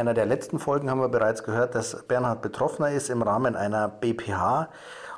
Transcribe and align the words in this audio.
Einer 0.00 0.14
der 0.14 0.24
letzten 0.24 0.58
Folgen 0.58 0.90
haben 0.90 1.00
wir 1.00 1.10
bereits 1.10 1.44
gehört, 1.44 1.74
dass 1.74 2.04
Bernhard 2.04 2.40
Betroffener 2.40 2.90
ist 2.90 3.10
im 3.10 3.20
Rahmen 3.20 3.54
einer 3.54 3.86
BPH. 3.86 4.70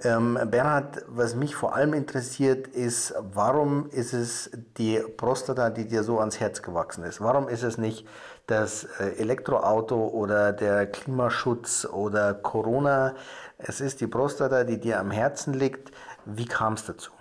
Ähm, 0.03 0.37
Bernhard, 0.51 1.03
was 1.07 1.33
mich 1.33 1.55
vor 1.55 1.75
allem 1.75 1.93
interessiert, 1.93 2.67
ist, 2.67 3.15
warum 3.33 3.89
ist 3.89 4.13
es 4.13 4.51
die 4.77 4.99
Prostata, 5.17 5.71
die 5.71 5.87
dir 5.87 6.03
so 6.03 6.19
ans 6.19 6.39
Herz 6.39 6.61
gewachsen 6.61 7.03
ist? 7.03 7.19
Warum 7.19 7.49
ist 7.49 7.63
es 7.63 7.79
nicht 7.79 8.07
das 8.45 8.83
äh, 8.99 9.17
Elektroauto 9.17 10.07
oder 10.09 10.53
der 10.53 10.85
Klimaschutz 10.85 11.83
oder 11.91 12.35
Corona? 12.35 13.15
Es 13.57 13.81
ist 13.81 13.99
die 13.99 14.05
Prostata, 14.05 14.65
die 14.65 14.79
dir 14.79 14.99
am 14.99 15.09
Herzen 15.09 15.55
liegt. 15.55 15.89
Wie 16.25 16.45
kam 16.45 16.73
es 16.73 16.85
dazu? 16.85 17.11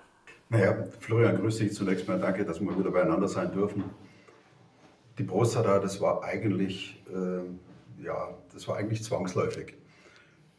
Naja, 0.50 0.76
Florian, 1.00 1.40
grüß 1.40 1.56
dich 1.56 1.72
zunächst 1.72 2.06
mal. 2.06 2.20
Danke, 2.20 2.44
dass 2.44 2.60
wir 2.60 2.78
wieder 2.78 2.90
beieinander 2.90 3.26
sein 3.26 3.50
dürfen. 3.52 3.84
Die 5.16 5.24
Prostata, 5.24 5.78
das 5.78 5.98
war 6.02 6.22
eigentlich, 6.22 7.02
äh, 7.08 8.04
ja, 8.04 8.34
das 8.52 8.68
war 8.68 8.76
eigentlich 8.76 9.02
zwangsläufig. 9.02 9.74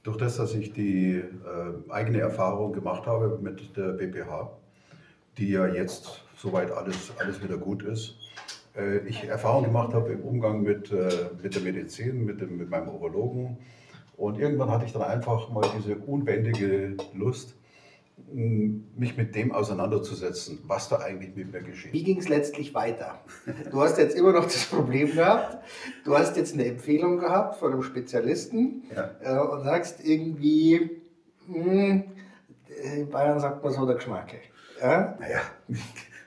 Durch 0.07 0.15
das, 0.15 0.37
dass 0.37 0.53
ich 0.53 0.71
die 0.71 1.15
äh, 1.15 1.91
eigene 1.91 2.21
Erfahrung 2.21 2.71
gemacht 2.71 3.05
habe 3.07 3.39
mit 3.41 3.75
der 3.75 3.89
BPH, 3.89 4.57
die 5.37 5.49
ja 5.49 5.67
jetzt 5.67 6.23
soweit 6.37 6.71
alles, 6.71 7.11
alles 7.19 7.43
wieder 7.43 7.57
gut 7.57 7.83
ist, 7.83 8.15
äh, 8.77 8.99
ich 8.99 9.25
Erfahrung 9.25 9.65
gemacht 9.65 9.93
habe 9.93 10.13
im 10.13 10.21
Umgang 10.21 10.61
mit, 10.61 10.93
äh, 10.93 11.09
mit 11.43 11.55
der 11.55 11.61
Medizin, 11.61 12.23
mit, 12.23 12.39
dem, 12.39 12.55
mit 12.55 12.69
meinem 12.69 12.87
Urologen. 12.87 13.57
Und 14.15 14.39
irgendwann 14.39 14.71
hatte 14.71 14.85
ich 14.85 14.93
dann 14.93 15.01
einfach 15.01 15.49
mal 15.49 15.69
diese 15.77 15.97
unbändige 15.97 16.95
Lust, 17.13 17.56
mich 18.33 19.15
mit 19.15 19.35
dem 19.35 19.51
auseinanderzusetzen, 19.51 20.59
was 20.65 20.89
da 20.89 20.97
eigentlich 20.97 21.35
mit 21.35 21.51
mir 21.51 21.61
geschieht. 21.61 21.93
Wie 21.93 22.03
ging 22.03 22.17
es 22.17 22.27
letztlich 22.27 22.73
weiter? 22.73 23.19
Du 23.71 23.81
hast 23.81 23.97
jetzt 23.97 24.15
immer 24.15 24.33
noch 24.33 24.45
das 24.45 24.65
Problem 24.65 25.13
gehabt, 25.13 25.63
du 26.03 26.17
hast 26.17 26.35
jetzt 26.35 26.53
eine 26.53 26.65
Empfehlung 26.65 27.19
gehabt 27.19 27.57
von 27.57 27.71
einem 27.71 27.83
Spezialisten 27.83 28.83
ja. 28.93 29.11
äh, 29.21 29.39
und 29.39 29.63
sagst 29.63 30.03
irgendwie, 30.03 31.01
mh, 31.47 31.63
hm, 31.63 32.03
in 32.83 33.09
Bayern 33.09 33.39
sagt 33.39 33.63
man 33.63 33.71
so 33.71 33.85
der 33.85 33.95
Geschmack. 33.95 34.33
Ja? 34.81 35.17
Naja, 35.19 35.41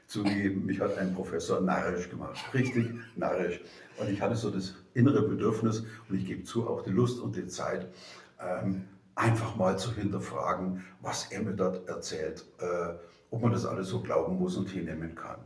zugegeben, 0.06 0.64
mich 0.66 0.80
hat 0.80 0.96
ein 0.96 1.14
Professor 1.14 1.60
narrisch 1.60 2.08
gemacht, 2.08 2.38
richtig 2.54 2.88
narrisch. 3.16 3.60
Und 3.98 4.10
ich 4.10 4.20
hatte 4.20 4.36
so 4.36 4.50
das 4.50 4.74
innere 4.94 5.22
Bedürfnis 5.22 5.84
und 6.08 6.16
ich 6.16 6.24
gebe 6.24 6.44
zu, 6.44 6.68
auch 6.68 6.82
die 6.82 6.90
Lust 6.90 7.20
und 7.20 7.36
die 7.36 7.46
Zeit, 7.46 7.86
ähm, 8.40 8.84
einfach 9.20 9.56
mal 9.56 9.78
zu 9.78 9.94
hinterfragen, 9.94 10.84
was 11.00 11.30
er 11.30 11.42
mir 11.42 11.52
dort 11.52 11.88
erzählt, 11.88 12.44
äh, 12.60 12.94
ob 13.30 13.42
man 13.42 13.52
das 13.52 13.66
alles 13.66 13.88
so 13.88 14.00
glauben 14.00 14.38
muss 14.38 14.56
und 14.56 14.68
hinnehmen 14.70 15.14
kann. 15.14 15.36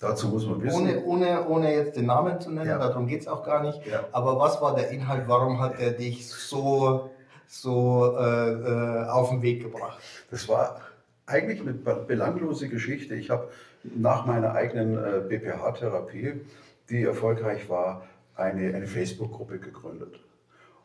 Dazu 0.00 0.28
muss 0.28 0.46
man 0.46 0.62
wissen. 0.62 0.80
Ohne, 0.80 1.04
ohne, 1.04 1.46
ohne 1.46 1.74
jetzt 1.74 1.96
den 1.96 2.06
Namen 2.06 2.40
zu 2.40 2.50
nennen, 2.50 2.68
ja. 2.68 2.78
darum 2.78 3.06
geht 3.06 3.20
es 3.20 3.28
auch 3.28 3.44
gar 3.44 3.62
nicht. 3.62 3.86
Ja. 3.86 4.04
Aber 4.12 4.38
was 4.38 4.60
war 4.60 4.74
der 4.74 4.90
Inhalt? 4.90 5.24
Warum 5.28 5.60
hat 5.60 5.78
er 5.78 5.92
dich 5.92 6.28
so, 6.28 7.10
so 7.46 8.16
äh, 8.18 8.52
äh 8.52 9.08
auf 9.08 9.30
den 9.30 9.42
Weg 9.42 9.62
gebracht? 9.62 9.98
Das 10.30 10.48
war 10.48 10.80
eigentlich 11.26 11.60
eine 11.60 11.74
belanglose 11.74 12.68
Geschichte. 12.68 13.14
Ich 13.14 13.30
habe 13.30 13.48
nach 13.84 14.26
meiner 14.26 14.52
eigenen 14.52 14.96
äh, 14.96 15.20
BPH-Therapie, 15.28 16.40
die 16.88 17.04
erfolgreich 17.04 17.68
war, 17.68 18.06
eine, 18.34 18.74
eine 18.74 18.86
Facebook-Gruppe 18.86 19.58
gegründet. 19.58 20.20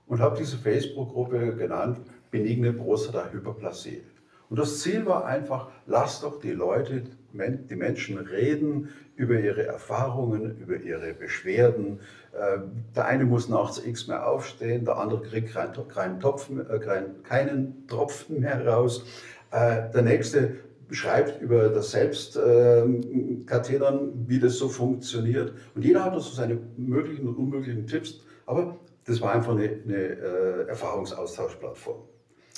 Und 0.07 0.19
habe 0.19 0.37
diese 0.37 0.57
Facebook-Gruppe 0.57 1.55
genannt 1.55 1.99
benigne 2.31 2.73
Prostata-Hyperplasie. 2.73 4.03
Und 4.49 4.59
das 4.59 4.81
Ziel 4.81 5.05
war 5.05 5.25
einfach, 5.25 5.69
lasst 5.87 6.23
doch 6.23 6.39
die 6.39 6.51
Leute, 6.51 7.03
die 7.33 7.75
Menschen 7.75 8.17
reden 8.17 8.89
über 9.15 9.39
ihre 9.39 9.65
Erfahrungen, 9.65 10.57
über 10.59 10.77
ihre 10.77 11.13
Beschwerden. 11.13 11.99
Äh, 12.33 12.57
der 12.95 13.05
eine 13.05 13.25
muss 13.25 13.49
nachts 13.49 13.85
x 13.85 14.07
mehr 14.07 14.27
aufstehen, 14.27 14.85
der 14.85 14.97
andere 14.97 15.21
kriegt 15.21 15.53
keinen, 15.53 16.19
Topfen, 16.19 16.67
äh, 16.69 16.79
keinen 17.23 17.87
Tropfen 17.87 18.41
mehr 18.41 18.67
raus. 18.67 19.05
Äh, 19.51 19.91
der 19.93 20.01
nächste 20.03 20.55
schreibt 20.91 21.41
über 21.41 21.69
das 21.69 21.89
Selbstkathetern, 21.91 24.25
wie 24.27 24.39
das 24.39 24.57
so 24.57 24.69
funktioniert. 24.69 25.53
Und 25.73 25.83
jeder 25.83 26.05
hat 26.05 26.11
so 26.11 26.17
also 26.17 26.35
seine 26.35 26.59
möglichen 26.77 27.27
und 27.27 27.37
unmöglichen 27.37 27.87
Tipps. 27.87 28.21
Aber 28.45 28.77
das 29.05 29.19
war 29.21 29.33
einfach 29.33 29.53
eine, 29.53 29.81
eine 29.83 30.67
Erfahrungsaustauschplattform. 30.67 32.03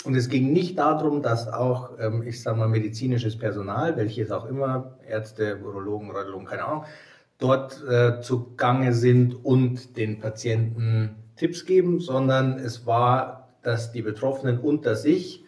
Und 0.03 0.15
es 0.15 0.29
ging 0.29 0.53
nicht 0.53 0.77
darum, 0.77 1.21
dass 1.21 1.47
auch, 1.47 1.91
ähm, 1.99 2.23
ich 2.23 2.41
sage 2.41 2.57
mal, 2.57 2.67
medizinisches 2.67 3.37
Personal, 3.37 3.97
welches 3.97 4.31
auch 4.31 4.45
immer, 4.45 4.97
Ärzte, 5.07 5.59
Urologen, 5.63 6.11
Radiologen, 6.11 6.47
keine 6.47 6.65
Ahnung, 6.65 6.85
dort 7.39 7.83
äh, 7.87 8.21
zugange 8.21 8.93
sind 8.93 9.33
und 9.45 9.97
den 9.97 10.19
Patienten 10.19 11.15
Tipps 11.35 11.65
geben, 11.65 11.99
sondern 11.99 12.57
es 12.57 12.85
war, 12.85 13.49
dass 13.61 13.91
die 13.91 14.01
Betroffenen 14.01 14.59
unter 14.59 14.95
sich 14.95 15.45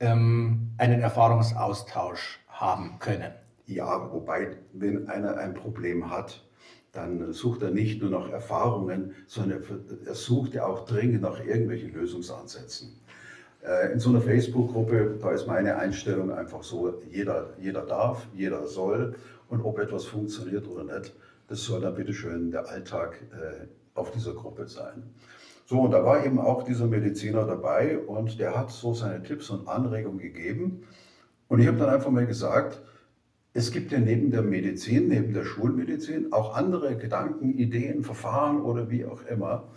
ähm, 0.00 0.72
einen 0.76 1.00
Erfahrungsaustausch 1.00 2.40
haben 2.48 2.98
können. 2.98 3.32
Ja, 3.66 4.12
wobei, 4.12 4.56
wenn 4.72 5.08
einer 5.08 5.36
ein 5.36 5.54
Problem 5.54 6.10
hat, 6.10 6.44
dann 6.92 7.32
sucht 7.32 7.62
er 7.62 7.70
nicht 7.70 8.02
nur 8.02 8.10
nach 8.10 8.28
Erfahrungen, 8.28 9.14
sondern 9.26 9.62
er 10.04 10.14
sucht 10.14 10.54
ja 10.54 10.66
auch 10.66 10.84
dringend 10.84 11.22
nach 11.22 11.40
irgendwelchen 11.40 11.94
Lösungsansätzen. 11.94 13.00
Äh, 13.62 13.92
in 13.92 14.00
so 14.00 14.10
einer 14.10 14.20
Facebook-Gruppe, 14.20 15.18
da 15.20 15.30
ist 15.30 15.46
meine 15.46 15.76
Einstellung 15.76 16.32
einfach 16.32 16.62
so, 16.62 17.00
jeder, 17.10 17.50
jeder 17.60 17.82
darf, 17.82 18.26
jeder 18.34 18.66
soll 18.66 19.14
und 19.48 19.62
ob 19.62 19.78
etwas 19.78 20.04
funktioniert 20.04 20.66
oder 20.66 20.84
nicht, 20.84 21.14
das 21.48 21.62
soll 21.64 21.80
dann 21.80 21.94
bitteschön 21.94 22.50
der 22.50 22.68
Alltag 22.68 23.20
äh, 23.32 23.66
auf 23.94 24.10
dieser 24.10 24.34
Gruppe 24.34 24.66
sein. 24.66 25.02
So, 25.66 25.80
und 25.80 25.92
da 25.92 26.04
war 26.04 26.24
eben 26.24 26.40
auch 26.40 26.64
dieser 26.64 26.86
Mediziner 26.86 27.46
dabei 27.46 27.98
und 27.98 28.38
der 28.38 28.56
hat 28.56 28.70
so 28.70 28.94
seine 28.94 29.22
Tipps 29.22 29.48
und 29.50 29.68
Anregungen 29.68 30.18
gegeben. 30.18 30.82
Und 31.48 31.60
ich 31.60 31.66
habe 31.66 31.78
dann 31.78 31.90
einfach 31.90 32.10
mal 32.10 32.26
gesagt, 32.26 32.82
es 33.54 33.70
gibt 33.70 33.92
ja 33.92 33.98
neben 33.98 34.30
der 34.30 34.42
Medizin, 34.42 35.08
neben 35.08 35.34
der 35.34 35.44
Schulmedizin 35.44 36.32
auch 36.32 36.56
andere 36.56 36.96
Gedanken, 36.96 37.52
Ideen, 37.52 38.02
Verfahren 38.02 38.62
oder 38.62 38.90
wie 38.90 39.04
auch 39.04 39.24
immer. 39.26 39.68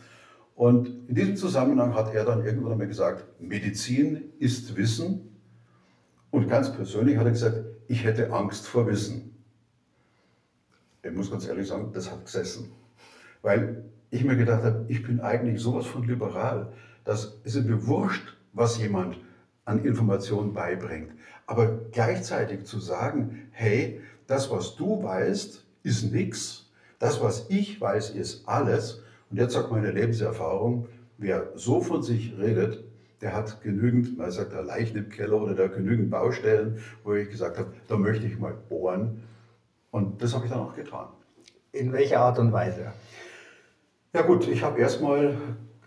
Und 0.55 0.87
in 1.09 1.15
diesem 1.15 1.35
Zusammenhang 1.35 1.93
hat 1.93 2.13
er 2.13 2.23
dann 2.23 2.45
irgendwann 2.45 2.71
einmal 2.71 2.87
gesagt, 2.87 3.25
Medizin 3.41 4.31
ist 4.39 4.75
Wissen. 4.77 5.37
Und 6.31 6.47
ganz 6.47 6.71
persönlich 6.73 7.17
hat 7.17 7.25
er 7.25 7.31
gesagt, 7.31 7.65
ich 7.87 8.03
hätte 8.03 8.31
Angst 8.31 8.67
vor 8.67 8.87
Wissen. 8.87 9.35
Ich 11.03 11.11
muss 11.11 11.29
ganz 11.29 11.45
ehrlich 11.47 11.67
sagen, 11.67 11.91
das 11.93 12.09
hat 12.09 12.25
gesessen. 12.25 12.71
Weil 13.41 13.83
ich 14.09 14.23
mir 14.23 14.37
gedacht 14.37 14.63
habe, 14.63 14.85
ich 14.87 15.03
bin 15.03 15.19
eigentlich 15.19 15.61
sowas 15.61 15.85
von 15.85 16.07
liberal, 16.07 16.71
dass 17.03 17.37
es 17.43 17.55
mir 17.55 17.85
wurscht, 17.85 18.35
was 18.53 18.79
jemand 18.79 19.17
an 19.65 19.83
Informationen 19.83 20.53
beibringt. 20.53 21.11
Aber 21.47 21.79
gleichzeitig 21.91 22.65
zu 22.65 22.79
sagen, 22.79 23.49
hey, 23.51 24.01
das, 24.25 24.49
was 24.49 24.75
du 24.75 25.03
weißt, 25.03 25.63
ist 25.83 26.11
nichts. 26.11 26.71
Das, 26.97 27.21
was 27.21 27.45
ich 27.49 27.79
weiß, 27.79 28.11
ist 28.11 28.47
alles. 28.47 29.03
Und 29.35 29.41
jetzt 29.41 29.53
sagt 29.53 29.69
meine 29.69 29.91
Lebenserfahrung, 29.91 30.87
wer 31.17 31.49
so 31.55 31.81
von 31.81 32.01
sich 32.01 32.37
redet, 32.39 32.85
der 33.19 33.35
hat 33.35 33.61
genügend, 33.61 34.17
man 34.17 34.31
sagt, 34.31 34.53
der 34.53 34.63
Leichen 34.63 34.95
im 34.95 35.09
Keller 35.09 35.41
oder 35.41 35.53
der 35.53 35.67
genügend 35.67 36.09
Baustellen, 36.09 36.79
wo 37.03 37.15
ich 37.15 37.29
gesagt 37.29 37.57
habe, 37.57 37.73
da 37.89 37.97
möchte 37.97 38.27
ich 38.27 38.39
mal 38.39 38.53
bohren. 38.69 39.23
Und 39.91 40.21
das 40.21 40.33
habe 40.33 40.45
ich 40.45 40.51
dann 40.51 40.61
auch 40.61 40.73
getan. 40.73 41.07
In 41.73 41.91
welcher 41.91 42.21
Art 42.21 42.39
und 42.39 42.53
Weise? 42.53 42.93
Ja 44.13 44.21
gut, 44.21 44.47
ich 44.47 44.63
habe 44.63 44.79
erstmal 44.79 45.35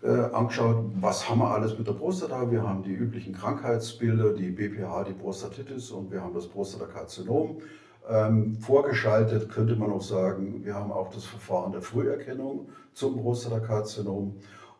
äh, 0.03 0.09
angeschaut, 0.09 0.85
was 1.01 1.27
haben 1.27 1.39
wir 1.39 1.49
alles 1.49 1.75
mit 1.75 1.87
der 1.87 1.93
Prostata. 1.93 2.51
Wir 2.51 2.61
haben 2.61 2.83
die 2.83 2.93
üblichen 2.93 3.33
Krankheitsbilder, 3.33 4.33
die 4.33 4.51
BPH, 4.51 5.05
die 5.05 5.13
Prostatitis 5.13 5.89
und 5.89 6.11
wir 6.11 6.21
haben 6.21 6.35
das 6.35 6.45
Prostatakarzinom. 6.45 7.63
Ähm, 8.07 8.55
vorgeschaltet 8.57 9.49
könnte 9.49 9.75
man 9.75 9.91
auch 9.91 10.01
sagen, 10.01 10.63
wir 10.63 10.75
haben 10.75 10.91
auch 10.91 11.09
das 11.11 11.25
Verfahren 11.25 11.71
der 11.71 11.81
Früherkennung 11.81 12.69
zum 12.99 13.21
Prostatakarzinom. 13.21 14.35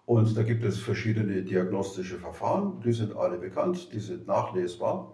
Und 0.05 0.37
da 0.37 0.43
gibt 0.43 0.63
es 0.65 0.77
verschiedene 0.79 1.41
diagnostische 1.43 2.17
Verfahren, 2.17 2.81
die 2.83 2.91
sind 2.91 3.15
alle 3.15 3.37
bekannt, 3.37 3.93
die 3.93 3.99
sind 3.99 4.27
nachlesbar. 4.27 5.13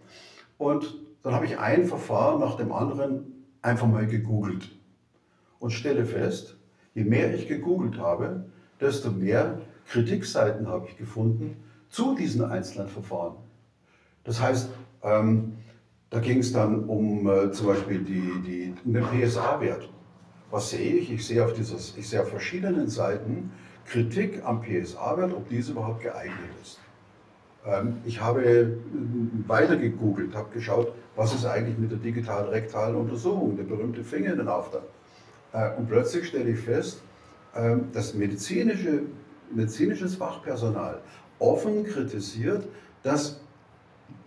Und 0.58 0.96
dann 1.22 1.34
habe 1.34 1.46
ich 1.46 1.60
ein 1.60 1.86
Verfahren 1.86 2.40
nach 2.40 2.56
dem 2.56 2.72
anderen 2.72 3.46
einfach 3.62 3.88
mal 3.88 4.08
gegoogelt 4.08 4.72
und 5.60 5.72
stelle 5.72 6.06
fest, 6.06 6.58
je 6.94 7.04
mehr 7.04 7.34
ich 7.34 7.48
gegoogelt 7.48 7.98
habe, 7.98 8.46
desto 8.80 9.12
mehr 9.12 9.60
Kritikseiten 9.88 10.68
habe 10.68 10.88
ich 10.88 10.98
gefunden 10.98 11.58
zu 11.90 12.16
diesen 12.16 12.44
einzelnen 12.44 12.88
Verfahren. 12.88 13.36
Das 14.24 14.42
heißt, 14.42 14.70
ähm, 15.04 15.54
da 16.10 16.20
ging 16.20 16.40
es 16.40 16.54
dann 16.54 16.86
um 16.86 17.28
äh, 17.28 17.52
zum 17.52 17.68
Beispiel 17.68 18.04
die, 18.04 18.32
die, 18.46 18.76
den 18.84 19.04
PSA-Wert. 19.04 19.90
Was 20.52 20.70
sehe 20.70 20.96
ich? 20.96 21.12
Ich 21.12 21.26
sehe 21.26 21.44
auf, 21.44 21.54
dieses, 21.54 21.98
ich 21.98 22.08
sehe 22.08 22.22
auf 22.22 22.30
verschiedenen 22.30 22.88
Seiten 22.88 23.52
Kritik 23.86 24.42
am 24.44 24.62
PSA-Wert, 24.62 25.34
ob 25.34 25.50
dies 25.50 25.70
überhaupt 25.70 26.02
geeignet 26.02 26.50
ist. 26.62 26.80
Ähm, 27.66 27.98
ich 28.06 28.22
habe 28.22 28.46
äh, 28.46 28.68
weiter 29.48 29.76
gegoogelt, 29.78 30.36
habe 30.36 30.50
geschaut, 30.54 30.94
was 31.16 31.34
ist 31.34 31.46
eigentlich 31.46 31.78
mit 31.78 31.92
der 31.92 31.98
digitalen 31.98 32.50
rektalen 32.50 32.96
Untersuchung, 32.96 33.56
der 33.58 33.64
berühmte 33.64 34.04
Finger 34.04 34.32
in 34.34 34.40
den 34.40 34.48
Auftrag. 34.48 34.84
Äh, 35.54 35.72
und 35.78 35.88
plötzlich 35.88 36.28
stelle 36.28 36.50
ich 36.50 36.60
fest, 36.60 37.02
ähm, 37.56 37.90
dass 37.94 38.14
medizinische, 38.14 39.04
medizinisches 39.54 40.16
Fachpersonal 40.16 41.02
offen 41.40 41.86
kritisiert, 41.86 42.66
dass, 43.04 43.40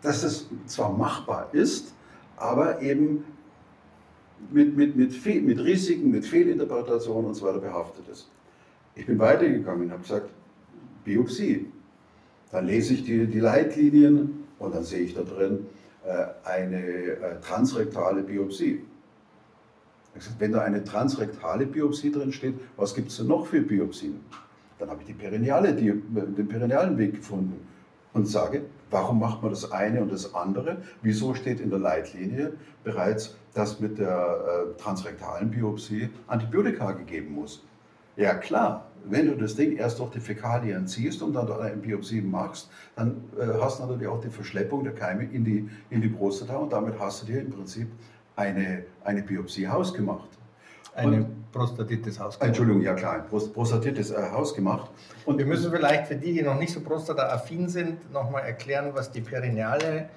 dass 0.02 0.22
es 0.22 0.48
zwar 0.66 0.90
machbar 0.90 1.48
ist, 1.52 1.94
aber 2.36 2.80
eben 2.80 3.24
mit, 4.50 4.76
mit, 4.76 4.96
mit, 4.96 5.44
mit 5.44 5.58
Risiken, 5.60 6.10
mit 6.10 6.24
Fehlinterpretationen 6.24 7.26
und 7.26 7.34
so 7.34 7.46
weiter 7.46 7.58
behaftet 7.58 8.08
ist. 8.08 8.30
Ich 8.94 9.06
bin 9.06 9.18
weitergegangen 9.18 9.84
und 9.84 9.92
habe 9.92 10.02
gesagt, 10.02 10.30
Biopsie. 11.04 11.66
Dann 12.50 12.66
lese 12.66 12.94
ich 12.94 13.04
die, 13.04 13.26
die 13.26 13.40
Leitlinien 13.40 14.44
und 14.58 14.74
dann 14.74 14.84
sehe 14.84 15.00
ich 15.00 15.14
da 15.14 15.22
drin 15.22 15.66
äh, 16.04 16.26
eine 16.44 16.82
äh, 16.82 17.40
transrektale 17.40 18.22
Biopsie. 18.22 18.82
Wenn 20.38 20.52
da 20.52 20.62
eine 20.62 20.82
transrektale 20.82 21.66
Biopsie 21.66 22.10
drin 22.10 22.32
steht, 22.32 22.54
was 22.76 22.94
gibt 22.94 23.08
es 23.08 23.18
denn 23.18 23.28
noch 23.28 23.46
für 23.46 23.60
Biopsien? 23.60 24.20
Dann 24.78 24.90
habe 24.90 25.02
ich 25.02 25.06
die 25.06 25.12
Perineale, 25.12 25.74
die, 25.74 25.92
den 25.92 26.48
perinealen 26.48 26.96
Weg 26.98 27.16
gefunden 27.16 27.66
und 28.14 28.26
sage, 28.26 28.62
warum 28.90 29.20
macht 29.20 29.42
man 29.42 29.50
das 29.50 29.70
eine 29.70 30.02
und 30.02 30.10
das 30.10 30.34
andere? 30.34 30.78
Wieso 31.02 31.34
steht 31.34 31.60
in 31.60 31.70
der 31.70 31.78
Leitlinie 31.78 32.54
bereits, 32.84 33.36
dass 33.58 33.80
mit 33.80 33.98
der 33.98 34.08
äh, 34.08 34.80
transrektalen 34.80 35.50
Biopsie 35.50 36.08
Antibiotika 36.28 36.92
gegeben 36.92 37.34
muss? 37.34 37.64
Ja 38.16 38.34
klar, 38.34 38.86
wenn 39.04 39.26
du 39.26 39.36
das 39.36 39.54
Ding 39.54 39.76
erst 39.76 39.98
durch 39.98 40.10
die 40.10 40.20
Fäkalien 40.20 40.86
ziehst 40.86 41.22
und 41.22 41.32
dann 41.34 41.50
eine 41.50 41.76
Biopsie 41.76 42.20
machst, 42.20 42.70
dann 42.96 43.22
äh, 43.38 43.46
hast 43.60 43.78
du 43.78 43.84
natürlich 43.84 44.08
auch 44.08 44.20
die 44.20 44.30
Verschleppung 44.30 44.84
der 44.84 44.94
Keime 44.94 45.24
in 45.24 45.44
die, 45.44 45.68
in 45.90 46.00
die 46.00 46.08
Prostata 46.08 46.56
und 46.56 46.72
damit 46.72 46.98
hast 46.98 47.22
du 47.22 47.26
dir 47.26 47.40
im 47.40 47.50
Prinzip 47.50 47.88
eine, 48.36 48.84
eine 49.04 49.22
Biopsie 49.22 49.66
hausgemacht. 49.68 50.28
Eine 50.94 51.18
und, 51.18 51.52
Prostatitis 51.52 52.18
hausgemacht. 52.18 52.48
Entschuldigung, 52.48 52.82
ja 52.82 52.94
klar, 52.94 53.20
Prost, 53.20 53.54
Prostatitis 53.54 54.10
äh, 54.10 54.30
hausgemacht. 54.32 54.90
Und 55.24 55.38
wir 55.38 55.46
müssen 55.46 55.70
vielleicht 55.70 56.06
für 56.06 56.16
die, 56.16 56.32
die 56.32 56.42
noch 56.42 56.58
nicht 56.58 56.72
so 56.72 56.80
prostata-affin 56.80 57.68
sind, 57.68 58.12
nochmal 58.12 58.42
erklären, 58.42 58.90
was 58.94 59.10
die 59.10 59.20
perineale 59.20 60.08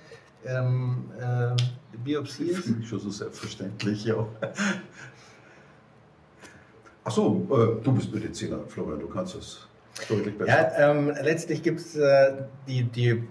ähm, 0.46 1.12
äh, 1.20 1.56
Biopsie 2.04 2.46
ist. 2.46 2.66
Schon 2.86 3.00
so 3.00 3.10
selbstverständlich, 3.10 4.06
ja. 4.06 4.26
Achso, 7.04 7.48
äh, 7.50 7.84
du 7.84 7.92
bist 7.94 8.14
Mediziner, 8.14 8.60
Florian, 8.68 9.00
du 9.00 9.08
kannst 9.08 9.36
es 9.36 9.68
deutlich 10.08 10.38
besser. 10.38 10.52
Ja, 10.52 10.92
ähm, 10.92 11.12
letztlich 11.22 11.64
gibt 11.64 11.80
es 11.80 11.96
äh, 11.96 12.34
die, 12.68 12.84
die 12.84 13.24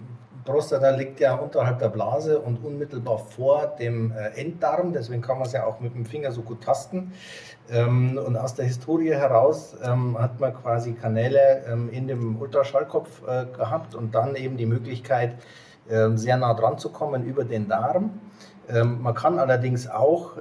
Prostata 0.45 0.89
liegt 0.89 1.19
ja 1.19 1.35
unterhalb 1.35 1.79
der 1.79 1.89
Blase 1.89 2.39
und 2.39 2.63
unmittelbar 2.63 3.19
vor 3.19 3.75
dem 3.79 4.11
äh, 4.11 4.29
Enddarm, 4.39 4.93
deswegen 4.93 5.21
kann 5.21 5.37
man 5.37 5.47
es 5.47 5.53
ja 5.53 5.65
auch 5.65 5.79
mit 5.79 5.93
dem 5.93 6.05
Finger 6.05 6.31
so 6.31 6.41
gut 6.41 6.63
tasten. 6.63 7.13
Ähm, 7.69 8.17
und 8.17 8.35
aus 8.35 8.55
der 8.55 8.65
Historie 8.65 9.11
heraus 9.11 9.75
ähm, 9.83 10.17
hat 10.19 10.39
man 10.39 10.53
quasi 10.53 10.93
Kanäle 10.93 11.63
ähm, 11.67 11.89
in 11.89 12.07
dem 12.07 12.41
Ultraschallkopf 12.41 13.21
äh, 13.27 13.45
gehabt 13.55 13.95
und 13.95 14.15
dann 14.15 14.35
eben 14.35 14.57
die 14.57 14.65
Möglichkeit, 14.65 15.35
sehr 16.15 16.37
nah 16.37 16.53
dran 16.53 16.77
zu 16.77 16.89
kommen 16.89 17.25
über 17.25 17.43
den 17.43 17.67
Darm. 17.67 18.11
man 18.69 19.13
kann 19.13 19.39
allerdings 19.39 19.89
auch 19.89 20.37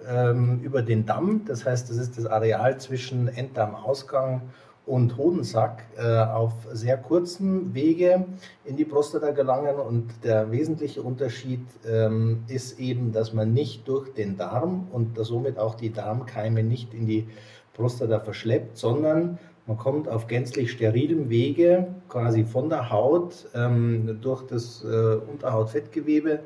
über 0.63 0.83
den 0.83 1.07
Damm, 1.07 1.43
das 1.47 1.65
heißt, 1.65 1.91
das 1.91 1.97
ist 1.97 2.19
das 2.19 2.27
Areal 2.27 2.79
zwischen 2.79 3.27
Enddarmausgang 3.27 4.43
und 4.91 5.17
Hodensack 5.17 5.85
äh, 5.97 6.19
auf 6.19 6.53
sehr 6.73 6.97
kurzen 6.97 7.75
Wege 7.75 8.27
in 8.65 8.77
die 8.77 8.85
Prostata 8.85 9.31
gelangen. 9.31 9.77
Und 9.77 10.25
der 10.25 10.51
wesentliche 10.51 11.03
Unterschied 11.03 11.65
ähm, 11.89 12.43
ist 12.49 12.79
eben, 12.81 13.13
dass 13.13 13.33
man 13.33 13.53
nicht 13.53 13.87
durch 13.87 14.13
den 14.13 14.37
Darm 14.37 14.89
und 14.91 15.17
somit 15.19 15.59
auch 15.59 15.77
die 15.77 15.93
Darmkeime 15.93 16.65
nicht 16.65 16.93
in 16.93 17.07
die 17.07 17.29
Prostata 17.73 18.19
verschleppt, 18.19 18.77
sondern 18.77 19.39
man 19.71 19.79
kommt 19.79 20.09
auf 20.09 20.27
gänzlich 20.27 20.73
sterilem 20.73 21.31
Wege 21.31 21.87
quasi 22.09 22.43
von 22.43 22.69
der 22.69 22.91
Haut 22.91 23.47
ähm, 23.55 24.19
durch 24.21 24.43
das 24.43 24.83
äh, 24.83 25.15
Unterhautfettgewebe, 25.31 26.41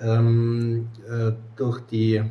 ähm, 0.00 0.88
äh, 1.08 1.30
durch 1.54 1.82
die 1.82 2.24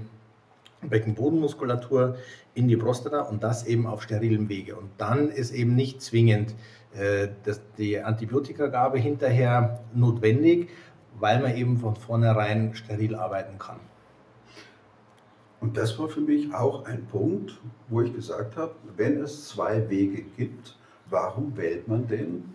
Beckenbodenmuskulatur 0.82 2.18
in 2.56 2.68
die 2.68 2.76
Prostata 2.76 3.22
und 3.22 3.42
das 3.42 3.66
eben 3.66 3.88
auf 3.88 4.04
sterilem 4.04 4.50
Wege. 4.50 4.76
Und 4.76 4.90
dann 4.98 5.30
ist 5.30 5.52
eben 5.52 5.76
nicht 5.76 6.02
zwingend 6.02 6.56
äh, 6.94 7.30
das, 7.46 7.62
die 7.78 8.02
Antibiotikagabe 8.02 9.00
hinterher 9.00 9.80
notwendig, 9.94 10.72
weil 11.22 11.42
man 11.42 11.56
eben 11.56 11.78
von 11.78 11.96
vornherein 11.96 12.76
steril 12.76 13.16
arbeiten 13.16 13.60
kann. 13.60 13.80
Und 15.64 15.78
das 15.78 15.98
war 15.98 16.10
für 16.10 16.20
mich 16.20 16.54
auch 16.54 16.84
ein 16.84 17.06
Punkt, 17.06 17.58
wo 17.88 18.02
ich 18.02 18.14
gesagt 18.14 18.58
habe, 18.58 18.76
wenn 18.98 19.22
es 19.22 19.48
zwei 19.48 19.90
Wege 19.90 20.24
gibt, 20.36 20.78
warum 21.10 21.56
wählt 21.56 21.88
man 21.88 22.06
den, 22.06 22.54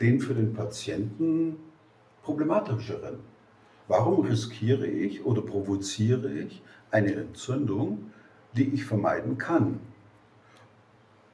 den 0.00 0.18
für 0.18 0.34
den 0.34 0.52
Patienten 0.52 1.56
problematischeren? 2.24 3.20
Warum 3.86 4.26
riskiere 4.26 4.88
ich 4.88 5.24
oder 5.24 5.40
provoziere 5.40 6.32
ich 6.32 6.64
eine 6.90 7.14
Entzündung, 7.14 8.10
die 8.56 8.74
ich 8.74 8.84
vermeiden 8.84 9.38
kann. 9.38 9.78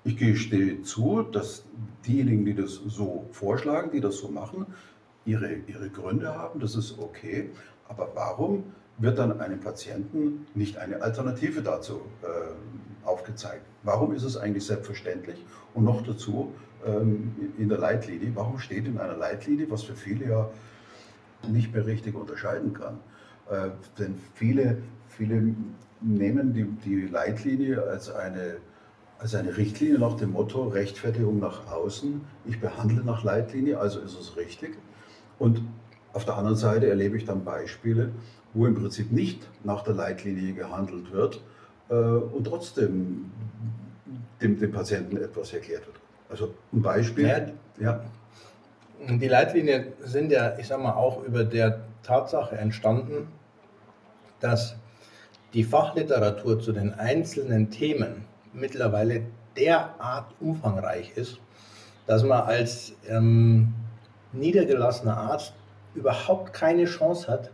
Ich 0.04 0.18
gestehe 0.18 0.82
zu, 0.82 1.22
dass 1.22 1.64
diejenigen, 2.06 2.44
die 2.44 2.54
das 2.54 2.74
so 2.74 3.24
vorschlagen, 3.32 3.92
die 3.92 4.02
das 4.02 4.18
so 4.18 4.28
machen, 4.28 4.66
ihre, 5.24 5.54
ihre 5.66 5.88
Gründe 5.88 6.34
haben, 6.34 6.60
das 6.60 6.74
ist 6.74 6.98
okay. 6.98 7.48
Aber 7.88 8.10
warum 8.14 8.64
wird 8.98 9.18
dann 9.18 9.40
einem 9.40 9.60
Patienten 9.60 10.46
nicht 10.54 10.76
eine 10.76 11.02
Alternative 11.02 11.62
dazu 11.62 12.02
äh, 12.22 13.06
aufgezeigt? 13.06 13.64
Warum 13.82 14.14
ist 14.14 14.22
es 14.22 14.36
eigentlich 14.36 14.64
selbstverständlich? 14.64 15.44
Und 15.74 15.84
noch 15.84 16.02
dazu 16.02 16.52
ähm, 16.86 17.54
in 17.58 17.68
der 17.68 17.78
Leitlinie, 17.78 18.32
warum 18.34 18.58
steht 18.58 18.86
in 18.86 18.98
einer 18.98 19.16
Leitlinie, 19.16 19.70
was 19.70 19.82
für 19.82 19.94
viele 19.94 20.28
ja 20.28 20.50
nicht 21.48 21.72
mehr 21.74 21.86
richtig 21.86 22.14
unterscheiden 22.14 22.72
kann? 22.74 22.98
Äh, 23.50 23.70
denn 23.98 24.14
viele, 24.34 24.78
viele 25.08 25.54
nehmen 26.00 26.52
die, 26.52 26.64
die 26.64 27.06
Leitlinie 27.06 27.82
als 27.82 28.10
eine, 28.10 28.58
als 29.18 29.34
eine 29.34 29.56
Richtlinie 29.56 29.98
nach 29.98 30.16
dem 30.16 30.32
Motto 30.32 30.68
Rechtfertigung 30.68 31.38
nach 31.38 31.66
außen. 31.70 32.20
Ich 32.44 32.60
behandle 32.60 33.04
nach 33.04 33.24
Leitlinie, 33.24 33.78
also 33.78 34.00
ist 34.00 34.18
es 34.18 34.36
richtig. 34.36 34.76
Und 35.38 35.62
auf 36.12 36.24
der 36.24 36.36
anderen 36.36 36.56
Seite 36.56 36.88
erlebe 36.88 37.16
ich 37.16 37.24
dann 37.24 37.44
Beispiele, 37.44 38.12
wo 38.54 38.66
im 38.66 38.74
Prinzip 38.74 39.12
nicht 39.12 39.46
nach 39.64 39.82
der 39.82 39.94
Leitlinie 39.94 40.52
gehandelt 40.54 41.12
wird 41.12 41.40
äh, 41.88 41.94
und 41.94 42.44
trotzdem 42.44 43.30
dem, 44.40 44.58
dem 44.58 44.72
Patienten 44.72 45.16
etwas 45.16 45.52
erklärt 45.52 45.86
wird. 45.86 45.96
Also 46.28 46.54
ein 46.72 46.82
Beispiel. 46.82 47.26
Ja, 47.26 47.46
ja. 47.78 48.00
Die 49.08 49.28
Leitlinien 49.28 49.86
sind 50.04 50.30
ja, 50.30 50.56
ich 50.58 50.66
sage 50.68 50.82
mal, 50.82 50.94
auch 50.94 51.24
über 51.24 51.44
der 51.44 51.80
Tatsache 52.02 52.56
entstanden, 52.56 53.28
dass 54.40 54.76
die 55.54 55.64
Fachliteratur 55.64 56.60
zu 56.60 56.72
den 56.72 56.94
einzelnen 56.94 57.70
Themen 57.70 58.24
mittlerweile 58.52 59.22
derart 59.56 60.26
umfangreich 60.40 61.12
ist, 61.16 61.38
dass 62.06 62.22
man 62.22 62.42
als 62.42 62.94
ähm, 63.08 63.74
niedergelassener 64.32 65.16
Arzt 65.16 65.52
überhaupt 65.94 66.52
keine 66.52 66.84
Chance 66.84 67.30
hat, 67.30 67.50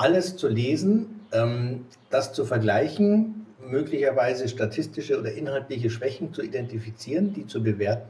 alles 0.00 0.36
zu 0.36 0.48
lesen, 0.48 1.20
ähm, 1.32 1.86
das 2.10 2.32
zu 2.32 2.44
vergleichen, 2.44 3.46
möglicherweise 3.60 4.48
statistische 4.48 5.20
oder 5.20 5.32
inhaltliche 5.32 5.90
Schwächen 5.90 6.34
zu 6.34 6.42
identifizieren, 6.42 7.32
die 7.34 7.46
zu 7.46 7.62
bewerten. 7.62 8.08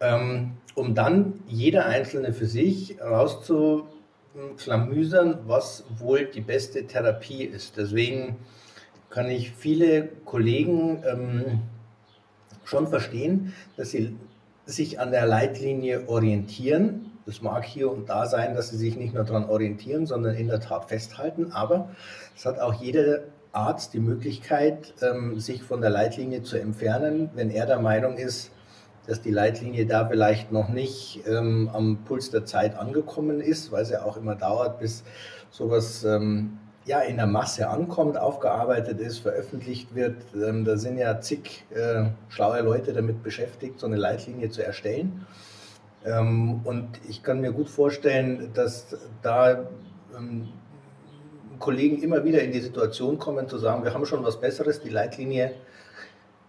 ähm, 0.00 0.52
um 0.74 0.94
dann 0.94 1.40
jeder 1.46 1.86
Einzelne 1.86 2.32
für 2.32 2.46
sich 2.46 3.00
rauszuklamüsern, 3.00 5.40
was 5.46 5.84
wohl 5.98 6.24
die 6.26 6.40
beste 6.40 6.86
Therapie 6.86 7.44
ist. 7.44 7.76
Deswegen 7.76 8.36
kann 9.10 9.28
ich 9.28 9.50
viele 9.52 10.08
Kollegen 10.24 11.02
ähm, 11.04 11.60
schon 12.64 12.86
verstehen, 12.86 13.52
dass 13.76 13.90
sie 13.90 14.16
sich 14.66 15.00
an 15.00 15.10
der 15.10 15.26
Leitlinie 15.26 16.08
orientieren. 16.08 17.07
Das 17.28 17.42
mag 17.42 17.62
hier 17.66 17.92
und 17.92 18.08
da 18.08 18.24
sein, 18.24 18.54
dass 18.54 18.70
sie 18.70 18.78
sich 18.78 18.96
nicht 18.96 19.12
nur 19.12 19.22
daran 19.22 19.50
orientieren, 19.50 20.06
sondern 20.06 20.34
in 20.34 20.48
der 20.48 20.60
Tat 20.60 20.88
festhalten. 20.88 21.52
Aber 21.52 21.90
es 22.34 22.46
hat 22.46 22.58
auch 22.58 22.72
jeder 22.72 23.24
Arzt 23.52 23.92
die 23.92 24.00
Möglichkeit, 24.00 24.94
ähm, 25.02 25.38
sich 25.38 25.62
von 25.62 25.82
der 25.82 25.90
Leitlinie 25.90 26.42
zu 26.42 26.56
entfernen, 26.56 27.28
wenn 27.34 27.50
er 27.50 27.66
der 27.66 27.80
Meinung 27.80 28.16
ist, 28.16 28.50
dass 29.06 29.20
die 29.20 29.30
Leitlinie 29.30 29.84
da 29.84 30.08
vielleicht 30.08 30.52
noch 30.52 30.70
nicht 30.70 31.20
ähm, 31.28 31.68
am 31.70 31.98
Puls 32.06 32.30
der 32.30 32.46
Zeit 32.46 32.78
angekommen 32.78 33.42
ist, 33.42 33.72
weil 33.72 33.82
es 33.82 33.90
ja 33.90 34.04
auch 34.04 34.16
immer 34.16 34.34
dauert, 34.34 34.78
bis 34.78 35.04
sowas 35.50 36.04
ähm, 36.04 36.58
ja, 36.86 37.00
in 37.00 37.18
der 37.18 37.26
Masse 37.26 37.68
ankommt, 37.68 38.16
aufgearbeitet 38.16 39.00
ist, 39.00 39.18
veröffentlicht 39.18 39.94
wird. 39.94 40.16
Ähm, 40.34 40.64
da 40.64 40.78
sind 40.78 40.96
ja 40.96 41.20
zig 41.20 41.66
äh, 41.74 42.04
schlaue 42.30 42.62
Leute 42.62 42.94
damit 42.94 43.22
beschäftigt, 43.22 43.80
so 43.80 43.86
eine 43.86 43.96
Leitlinie 43.96 44.48
zu 44.48 44.64
erstellen. 44.64 45.26
Ähm, 46.08 46.60
und 46.64 46.88
ich 47.08 47.22
kann 47.22 47.40
mir 47.40 47.52
gut 47.52 47.68
vorstellen, 47.68 48.50
dass 48.54 48.96
da 49.22 49.68
ähm, 50.16 50.48
Kollegen 51.58 52.02
immer 52.02 52.24
wieder 52.24 52.42
in 52.42 52.52
die 52.52 52.60
Situation 52.60 53.18
kommen 53.18 53.48
zu 53.48 53.58
sagen, 53.58 53.84
wir 53.84 53.92
haben 53.92 54.06
schon 54.06 54.24
was 54.24 54.40
Besseres, 54.40 54.80
die 54.80 54.88
Leitlinie 54.88 55.54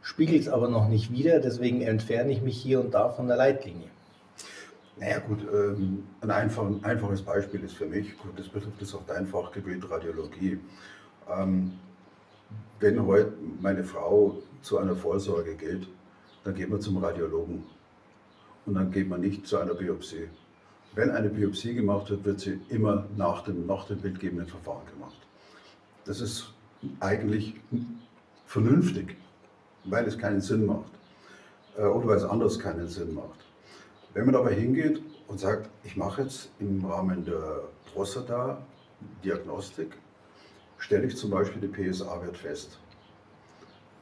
spiegelt 0.01 0.41
es 0.41 0.49
aber 0.49 0.69
noch 0.69 0.87
nicht 0.87 1.11
wieder, 1.11 1.39
deswegen 1.39 1.81
entferne 1.81 2.31
ich 2.31 2.41
mich 2.41 2.57
hier 2.57 2.79
und 2.79 2.93
da 2.93 3.09
von 3.09 3.27
der 3.27 3.35
Leitlinie. 3.35 3.89
Naja 4.97 5.19
gut, 5.19 5.39
ähm, 5.53 6.03
ein, 6.21 6.31
einfach, 6.31 6.65
ein, 6.65 6.83
einfaches 6.83 7.21
Beispiel 7.21 7.63
ist 7.63 7.75
für 7.75 7.85
mich, 7.85 8.17
gut, 8.17 8.37
das 8.37 8.47
betrifft 8.47 8.81
jetzt 8.81 8.93
auch 8.93 9.05
dein 9.07 9.27
Fachgebiet 9.27 9.89
Radiologie. 9.89 10.59
Ähm, 11.29 11.73
wenn 12.79 13.05
heute 13.05 13.33
meine 13.61 13.83
Frau 13.83 14.37
zu 14.61 14.77
einer 14.77 14.95
Vorsorge 14.95 15.55
geht, 15.55 15.87
dann 16.43 16.55
geht 16.55 16.69
man 16.69 16.81
zum 16.81 16.97
Radiologen 16.97 17.63
und 18.65 18.75
dann 18.75 18.91
geht 18.91 19.09
man 19.09 19.21
nicht 19.21 19.47
zu 19.47 19.57
einer 19.57 19.73
Biopsie. 19.73 20.27
Wenn 20.95 21.11
eine 21.11 21.29
Biopsie 21.29 21.75
gemacht 21.75 22.09
wird, 22.09 22.25
wird 22.25 22.39
sie 22.39 22.59
immer 22.69 23.05
nach 23.15 23.43
dem, 23.43 23.65
nach 23.65 23.85
dem 23.85 23.99
bildgebenden 23.99 24.47
Verfahren 24.47 24.85
gemacht. 24.93 25.15
Das 26.05 26.21
ist 26.21 26.53
eigentlich 26.99 27.55
vernünftig, 28.45 29.17
weil 29.85 30.05
es 30.05 30.17
keinen 30.17 30.41
Sinn 30.41 30.65
macht 30.65 30.91
äh, 31.77 31.83
oder 31.83 32.07
weil 32.07 32.17
es 32.17 32.23
anders 32.23 32.59
keinen 32.59 32.87
Sinn 32.87 33.13
macht. 33.13 33.45
Wenn 34.13 34.25
man 34.25 34.35
aber 34.35 34.49
hingeht 34.49 35.01
und 35.27 35.39
sagt, 35.39 35.69
ich 35.83 35.95
mache 35.95 36.23
jetzt 36.23 36.49
im 36.59 36.83
Rahmen 36.83 37.23
der 37.25 37.61
Prostata-Diagnostik, 37.93 39.95
stelle 40.79 41.05
ich 41.05 41.15
zum 41.15 41.29
Beispiel 41.29 41.61
den 41.61 41.71
PSA-Wert 41.71 42.37
fest, 42.37 42.79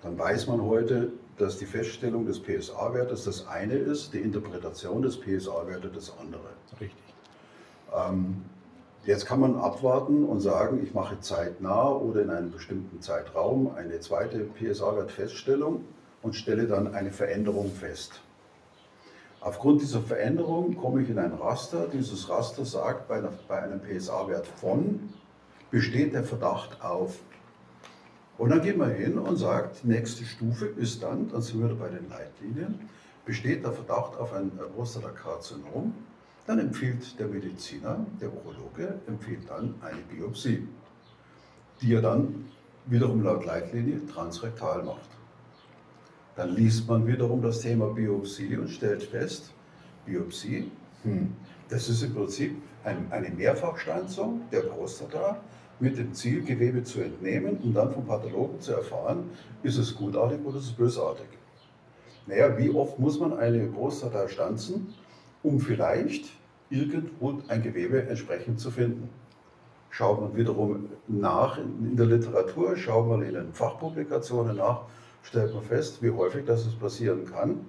dann 0.07 0.17
weiß 0.17 0.47
man 0.47 0.61
heute, 0.61 1.11
dass 1.37 1.57
die 1.57 1.65
Feststellung 1.65 2.25
des 2.25 2.39
PSA-Wertes 2.39 3.25
das 3.25 3.45
eine 3.45 3.73
ist, 3.73 4.13
die 4.13 4.19
Interpretation 4.19 5.01
des 5.01 5.19
PSA-Wertes 5.19 5.91
das 5.93 6.13
andere. 6.17 6.47
Richtig. 6.79 7.13
Ähm, 7.93 8.45
jetzt 9.05 9.25
kann 9.25 9.41
man 9.41 9.57
abwarten 9.57 10.23
und 10.23 10.39
sagen, 10.39 10.81
ich 10.81 10.93
mache 10.93 11.19
zeitnah 11.19 11.89
oder 11.89 12.21
in 12.21 12.29
einem 12.29 12.51
bestimmten 12.51 13.01
Zeitraum 13.01 13.75
eine 13.75 13.99
zweite 13.99 14.45
PSA-Wertfeststellung 14.45 15.83
und 16.21 16.35
stelle 16.35 16.67
dann 16.67 16.95
eine 16.95 17.11
Veränderung 17.11 17.69
fest. 17.69 18.21
Aufgrund 19.41 19.81
dieser 19.81 19.99
Veränderung 20.01 20.77
komme 20.77 21.01
ich 21.01 21.09
in 21.09 21.19
ein 21.19 21.33
Raster. 21.33 21.87
Dieses 21.91 22.29
Raster 22.29 22.63
sagt, 22.63 23.09
bei, 23.09 23.17
einer, 23.17 23.33
bei 23.49 23.61
einem 23.61 23.81
PSA-Wert 23.81 24.47
von 24.47 25.09
besteht 25.69 26.13
der 26.13 26.23
Verdacht 26.23 26.81
auf. 26.81 27.19
Und 28.37 28.51
dann 28.51 28.61
geht 28.61 28.77
man 28.77 28.91
hin 28.91 29.17
und 29.17 29.35
sagt, 29.37 29.83
nächste 29.83 30.23
Stufe 30.23 30.67
ist 30.67 31.01
dann, 31.01 31.29
dann 31.29 31.41
sind 31.41 31.59
wir 31.59 31.73
bei 31.75 31.89
den 31.89 32.07
Leitlinien, 32.09 32.79
besteht 33.25 33.63
der 33.63 33.71
Verdacht 33.71 34.15
auf 34.17 34.33
ein 34.33 34.51
Prostatakarzinom, 34.75 35.93
dann 36.45 36.59
empfiehlt 36.59 37.19
der 37.19 37.27
Mediziner, 37.27 38.05
der 38.21 38.31
Urologe, 38.31 38.99
empfiehlt 39.07 39.49
dann 39.49 39.75
eine 39.81 40.01
Biopsie, 40.09 40.67
die 41.81 41.93
er 41.93 42.01
dann 42.01 42.45
wiederum 42.85 43.23
laut 43.23 43.45
Leitlinie 43.45 44.05
transrektal 44.05 44.83
macht. 44.83 45.09
Dann 46.35 46.55
liest 46.55 46.87
man 46.87 47.05
wiederum 47.07 47.41
das 47.41 47.61
Thema 47.61 47.87
Biopsie 47.87 48.55
und 48.55 48.69
stellt 48.69 49.03
fest, 49.03 49.51
Biopsie, 50.05 50.71
hm, 51.03 51.33
das 51.69 51.89
ist 51.89 52.03
im 52.03 52.13
Prinzip 52.13 52.55
ein, 52.83 53.07
eine 53.11 53.29
Mehrfachstanzung 53.29 54.43
der 54.51 54.61
Prostata 54.61 55.37
mit 55.79 55.97
dem 55.97 56.13
Ziel, 56.13 56.43
Gewebe 56.43 56.83
zu 56.83 57.01
entnehmen 57.01 57.57
und 57.57 57.73
dann 57.73 57.91
vom 57.91 58.05
Pathologen 58.05 58.59
zu 58.59 58.73
erfahren, 58.73 59.29
ist 59.63 59.77
es 59.77 59.95
gutartig 59.95 60.39
oder 60.43 60.57
ist 60.57 60.65
es 60.65 60.71
bösartig. 60.71 61.27
Naja, 62.25 62.57
wie 62.57 62.69
oft 62.69 62.99
muss 62.99 63.19
man 63.19 63.37
eine 63.37 63.67
Prostata 63.67 64.27
stanzen, 64.27 64.93
um 65.43 65.59
vielleicht 65.59 66.25
irgendwo 66.69 67.39
ein 67.47 67.61
Gewebe 67.61 68.07
entsprechend 68.07 68.59
zu 68.59 68.71
finden? 68.71 69.09
Schaut 69.89 70.19
man 70.19 70.35
wiederum 70.35 70.89
nach 71.07 71.57
in 71.57 71.95
der 71.95 72.07
Literatur, 72.07 72.75
schaut 72.75 73.07
man 73.07 73.21
in 73.21 73.33
den 73.33 73.53
Fachpublikationen 73.53 74.57
nach, 74.57 74.81
stellt 75.23 75.53
man 75.53 75.63
fest, 75.63 76.03
wie 76.03 76.11
häufig 76.11 76.45
das 76.45 76.67
passieren 76.75 77.25
kann. 77.25 77.61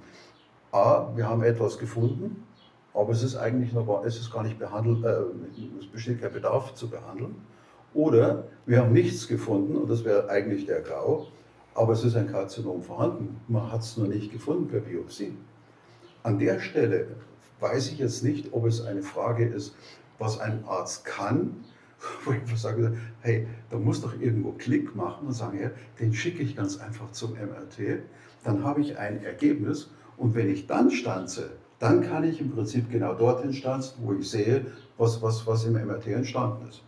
A, 0.73 1.09
wir 1.15 1.29
haben 1.29 1.43
etwas 1.43 1.79
gefunden, 1.79 2.45
aber 2.93 3.12
es 3.12 3.23
ist 3.23 3.37
eigentlich 3.37 3.73
noch, 3.73 4.05
es 4.05 4.19
ist 4.19 4.33
gar 4.33 4.43
nicht 4.43 4.59
behandelt, 4.59 5.05
äh, 5.05 5.21
es 5.79 5.87
besteht 5.87 6.21
kein 6.21 6.33
Bedarf 6.33 6.75
zu 6.75 6.91
behandeln. 6.91 7.37
Oder 7.99 8.45
wir 8.64 8.78
haben 8.78 8.93
nichts 8.93 9.26
gefunden 9.26 9.75
und 9.75 9.90
das 9.90 10.05
wäre 10.05 10.31
eigentlich 10.31 10.67
der 10.67 10.83
Grau, 10.83 11.26
aber 11.75 11.95
es 11.95 12.05
ist 12.05 12.14
ein 12.14 12.31
Karzinom 12.31 12.81
vorhanden. 12.81 13.40
Man 13.49 13.73
hat 13.73 13.81
es 13.81 13.97
nur 13.97 14.07
nicht 14.07 14.31
gefunden 14.31 14.69
per 14.69 14.78
Biopsie. 14.78 15.37
An 16.23 16.38
der 16.38 16.61
Stelle 16.61 17.09
weiß 17.59 17.90
ich 17.90 17.99
jetzt 17.99 18.23
nicht, 18.23 18.52
ob 18.52 18.67
es 18.67 18.87
eine 18.87 19.02
Frage 19.02 19.47
ist, 19.47 19.75
was 20.21 20.38
ein 20.38 20.62
Arzt 20.69 21.05
kann 21.07 21.64
wo 22.25 22.31
ich 22.31 22.38
einfach 22.38 22.57
sage, 22.57 22.97
hey, 23.23 23.49
da 23.69 23.78
muss 23.78 24.00
doch 24.00 24.14
irgendwo 24.21 24.52
Klick 24.52 24.95
machen 24.95 25.26
und 25.26 25.33
sagen, 25.33 25.61
ja, 25.61 25.73
den 25.99 26.14
schicke 26.14 26.45
ich 26.45 26.55
ganz 26.55 26.78
einfach 26.78 27.11
zum 27.11 27.33
MRT, 27.33 28.05
dann 28.45 28.62
habe 28.62 28.81
ich 28.81 28.97
ein 28.97 29.25
Ergebnis 29.25 29.90
und 30.17 30.37
wenn 30.37 30.49
ich 30.49 30.69
dann 30.69 30.93
stanze, 30.93 31.50
dann 31.81 32.02
kann 32.02 32.23
ich 32.23 32.40
im 32.40 32.52
Prinzip 32.52 32.93
genau 32.93 33.14
dorthin 33.14 33.52
stanzen, 33.52 33.97
wo 34.05 34.12
ich 34.12 34.31
sehe, 34.31 34.67
was, 34.99 35.21
was, 35.21 35.45
was 35.49 35.64
im 35.64 35.73
MRT 35.73 36.07
entstanden 36.07 36.69
ist. 36.69 36.83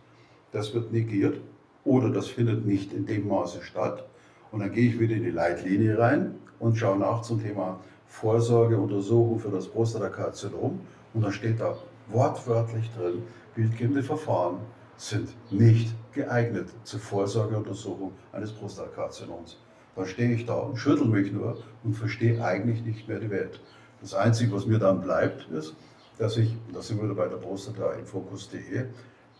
Das 0.51 0.73
wird 0.73 0.91
negiert 0.91 1.39
oder 1.83 2.09
das 2.09 2.27
findet 2.27 2.65
nicht 2.65 2.93
in 2.93 3.05
dem 3.05 3.27
Maße 3.27 3.61
statt. 3.63 4.05
Und 4.51 4.59
dann 4.59 4.71
gehe 4.71 4.89
ich 4.89 4.99
wieder 4.99 5.15
in 5.15 5.23
die 5.23 5.31
Leitlinie 5.31 5.97
rein 5.97 6.35
und 6.59 6.77
schaue 6.77 6.99
nach 6.99 7.21
zum 7.21 7.41
Thema 7.41 7.79
Vorsorgeuntersuchung 8.07 9.39
für 9.39 9.49
das 9.49 9.67
Prostatakarzinom. 9.67 10.79
Und 11.13 11.21
da 11.21 11.31
steht 11.31 11.59
da 11.59 11.77
wortwörtlich 12.09 12.89
drin, 12.91 13.23
bildgebende 13.55 14.03
Verfahren 14.03 14.57
sind 14.97 15.29
nicht 15.49 15.95
geeignet 16.13 16.69
zur 16.83 16.99
Vorsorgeuntersuchung 16.99 18.11
eines 18.31 18.51
Prostatakarzinoms. 18.51 19.57
Da 19.95 20.05
stehe 20.05 20.33
ich 20.33 20.45
da 20.45 20.55
und 20.55 20.77
schüttel 20.77 21.07
mich 21.07 21.31
nur 21.31 21.57
und 21.83 21.95
verstehe 21.95 22.43
eigentlich 22.43 22.83
nicht 22.83 23.07
mehr 23.07 23.19
die 23.19 23.29
Welt. 23.29 23.59
Das 24.01 24.13
Einzige, 24.13 24.51
was 24.53 24.65
mir 24.65 24.79
dann 24.79 25.01
bleibt, 25.01 25.49
ist, 25.51 25.75
dass 26.17 26.37
ich, 26.37 26.55
das 26.73 26.87
sind 26.87 27.01
wir 27.01 27.13
bei 27.15 27.27
der 27.27 27.37
Prostata 27.37 27.93
in 27.93 28.05
Fokus.de, 28.05 28.85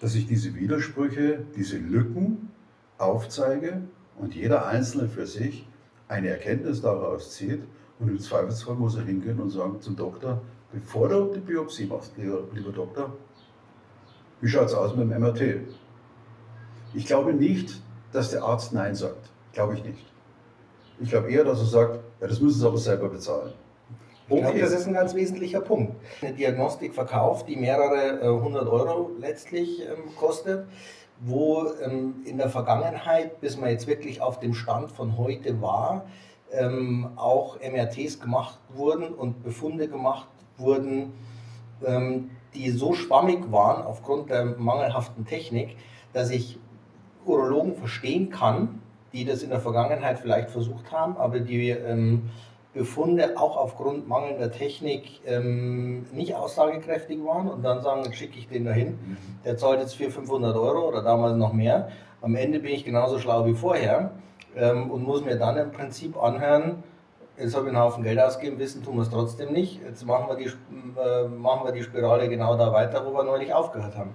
dass 0.01 0.15
ich 0.15 0.25
diese 0.25 0.55
Widersprüche, 0.55 1.45
diese 1.55 1.77
Lücken 1.77 2.49
aufzeige 2.97 3.83
und 4.17 4.33
jeder 4.35 4.65
Einzelne 4.65 5.07
für 5.07 5.27
sich 5.27 5.67
eine 6.07 6.29
Erkenntnis 6.29 6.81
daraus 6.81 7.31
zieht 7.31 7.61
und 7.99 8.09
im 8.09 8.19
Zweifelsfall 8.19 8.75
muss 8.75 8.95
er 8.95 9.03
hingehen 9.03 9.39
und 9.39 9.51
sagen 9.51 9.79
zum 9.79 9.95
Doktor, 9.95 10.41
bevor 10.73 11.07
du 11.07 11.33
die 11.35 11.39
Biopsie 11.39 11.85
machst, 11.85 12.17
lieber, 12.17 12.43
lieber 12.53 12.71
Doktor, 12.71 13.13
wie 14.41 14.49
schaut 14.49 14.65
es 14.65 14.73
aus 14.73 14.95
mit 14.95 15.09
dem 15.09 15.21
MRT? 15.21 15.67
Ich 16.95 17.05
glaube 17.05 17.33
nicht, 17.33 17.79
dass 18.11 18.31
der 18.31 18.43
Arzt 18.43 18.73
Nein 18.73 18.95
sagt. 18.95 19.29
Glaube 19.53 19.75
ich 19.75 19.83
nicht. 19.83 20.05
Ich 20.99 21.09
glaube 21.09 21.29
eher, 21.31 21.43
dass 21.43 21.59
er 21.59 21.65
sagt, 21.65 21.99
ja, 22.19 22.27
das 22.27 22.41
müssen 22.41 22.59
Sie 22.59 22.67
aber 22.67 22.77
selber 22.77 23.07
bezahlen. 23.07 23.53
Ich 24.31 24.41
glaube, 24.41 24.59
das 24.59 24.71
ist 24.71 24.87
ein 24.87 24.93
ganz 24.93 25.13
wesentlicher 25.13 25.59
Punkt. 25.59 25.93
Eine 26.21 26.33
Diagnostik 26.33 26.93
verkauft, 26.93 27.49
die 27.49 27.57
mehrere 27.57 28.21
äh, 28.21 28.27
hundert 28.27 28.67
Euro 28.67 29.11
letztlich 29.19 29.81
ähm, 29.81 30.15
kostet, 30.15 30.67
wo 31.19 31.65
ähm, 31.83 32.15
in 32.25 32.37
der 32.37 32.49
Vergangenheit, 32.49 33.41
bis 33.41 33.57
man 33.57 33.69
jetzt 33.69 33.87
wirklich 33.87 34.21
auf 34.21 34.39
dem 34.39 34.53
Stand 34.53 34.91
von 34.91 35.17
heute 35.17 35.61
war, 35.61 36.05
ähm, 36.51 37.09
auch 37.17 37.59
MRTs 37.59 38.19
gemacht 38.21 38.57
wurden 38.69 39.13
und 39.13 39.43
Befunde 39.43 39.89
gemacht 39.89 40.27
wurden, 40.57 41.13
ähm, 41.85 42.31
die 42.53 42.69
so 42.71 42.93
schwammig 42.93 43.51
waren 43.51 43.83
aufgrund 43.83 44.29
der 44.29 44.45
mangelhaften 44.45 45.25
Technik, 45.25 45.75
dass 46.13 46.29
ich 46.29 46.57
Urologen 47.25 47.75
verstehen 47.75 48.29
kann, 48.29 48.81
die 49.13 49.25
das 49.25 49.43
in 49.43 49.49
der 49.49 49.59
Vergangenheit 49.59 50.19
vielleicht 50.19 50.49
versucht 50.49 50.91
haben, 50.91 51.17
aber 51.17 51.39
die 51.39 51.69
ähm, 51.69 52.29
Befunde 52.73 53.37
auch 53.37 53.57
aufgrund 53.57 54.07
mangelnder 54.07 54.51
Technik 54.51 55.19
ähm, 55.25 56.05
nicht 56.13 56.35
aussagekräftig 56.35 57.23
waren 57.23 57.49
und 57.49 57.63
dann 57.63 57.81
sagen, 57.81 58.11
schicke 58.13 58.39
ich 58.39 58.47
den 58.47 58.63
dahin, 58.65 58.91
mhm. 58.91 59.17
der 59.43 59.57
zahlt 59.57 59.81
jetzt 59.81 59.95
400, 59.95 60.19
500 60.19 60.55
Euro 60.55 60.87
oder 60.87 61.03
damals 61.03 61.35
noch 61.35 61.51
mehr. 61.51 61.89
Am 62.21 62.35
Ende 62.35 62.59
bin 62.59 62.71
ich 62.71 62.85
genauso 62.85 63.19
schlau 63.19 63.45
wie 63.45 63.53
vorher 63.53 64.11
ähm, 64.55 64.89
und 64.89 65.03
muss 65.03 65.25
mir 65.25 65.37
dann 65.37 65.57
im 65.57 65.71
Prinzip 65.71 66.15
anhören, 66.21 66.83
jetzt 67.37 67.55
habe 67.55 67.65
ich 67.65 67.73
einen 67.73 67.83
Haufen 67.83 68.03
Geld 68.03 68.19
ausgegeben, 68.19 68.57
wissen 68.59 68.83
tun 68.83 68.95
wir 68.95 69.01
es 69.01 69.09
trotzdem 69.09 69.51
nicht. 69.51 69.81
Jetzt 69.83 70.05
machen 70.05 70.29
wir, 70.29 70.35
die, 70.37 70.45
äh, 70.45 71.27
machen 71.27 71.65
wir 71.65 71.73
die 71.73 71.83
Spirale 71.83 72.29
genau 72.29 72.55
da 72.55 72.71
weiter, 72.71 73.05
wo 73.05 73.13
wir 73.13 73.23
neulich 73.23 73.53
aufgehört 73.53 73.97
haben. 73.97 74.11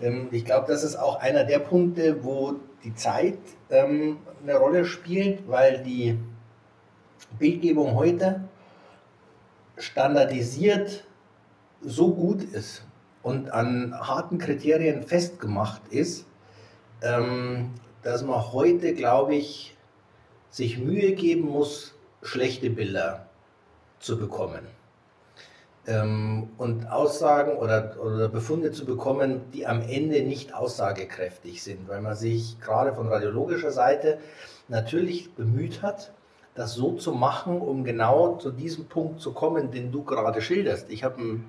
Ähm, 0.00 0.28
ich 0.30 0.46
glaube, 0.46 0.66
das 0.66 0.82
ist 0.82 0.96
auch 0.96 1.16
einer 1.16 1.44
der 1.44 1.58
Punkte, 1.58 2.24
wo 2.24 2.54
die 2.84 2.94
Zeit 2.94 3.38
ähm, 3.70 4.18
eine 4.42 4.56
Rolle 4.56 4.84
spielt, 4.84 5.48
weil 5.48 5.82
die 5.82 6.18
Bildgebung 7.38 7.94
heute 7.94 8.42
standardisiert 9.76 11.04
so 11.80 12.14
gut 12.14 12.42
ist 12.42 12.84
und 13.22 13.50
an 13.50 13.94
harten 13.98 14.38
Kriterien 14.38 15.02
festgemacht 15.02 15.82
ist, 15.90 16.26
ähm, 17.02 17.70
dass 18.02 18.22
man 18.22 18.52
heute, 18.52 18.94
glaube 18.94 19.34
ich, 19.34 19.76
sich 20.50 20.78
Mühe 20.78 21.12
geben 21.12 21.48
muss, 21.48 21.94
schlechte 22.22 22.70
Bilder 22.70 23.26
zu 23.98 24.18
bekommen. 24.18 24.66
Ähm, 25.86 26.50
und 26.58 26.86
Aussagen 26.86 27.56
oder, 27.56 27.96
oder 28.00 28.28
Befunde 28.28 28.70
zu 28.70 28.84
bekommen, 28.84 29.40
die 29.52 29.66
am 29.66 29.80
Ende 29.82 30.22
nicht 30.22 30.54
aussagekräftig 30.54 31.62
sind, 31.62 31.88
weil 31.88 32.00
man 32.00 32.14
sich 32.14 32.60
gerade 32.60 32.94
von 32.94 33.08
radiologischer 33.08 33.72
Seite 33.72 34.18
natürlich 34.68 35.34
bemüht 35.34 35.82
hat, 35.82 36.12
das 36.54 36.74
so 36.74 36.92
zu 36.92 37.12
machen, 37.12 37.60
um 37.60 37.84
genau 37.84 38.36
zu 38.36 38.50
diesem 38.50 38.86
Punkt 38.86 39.20
zu 39.20 39.32
kommen, 39.32 39.70
den 39.70 39.90
du 39.90 40.04
gerade 40.04 40.42
schilderst. 40.42 40.90
Ich 40.90 41.02
habe 41.04 41.40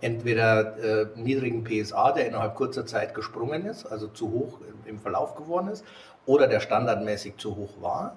entweder 0.00 0.78
äh, 0.78 1.06
niedrigen 1.16 1.64
PSA, 1.64 2.12
der 2.12 2.26
innerhalb 2.26 2.54
kurzer 2.54 2.86
Zeit 2.86 3.14
gesprungen 3.14 3.66
ist, 3.66 3.86
also 3.86 4.08
zu 4.08 4.30
hoch 4.30 4.58
im 4.84 4.98
Verlauf 4.98 5.34
geworden 5.34 5.68
ist, 5.68 5.84
oder 6.26 6.46
der 6.46 6.60
standardmäßig 6.60 7.36
zu 7.36 7.56
hoch 7.56 7.80
war, 7.80 8.16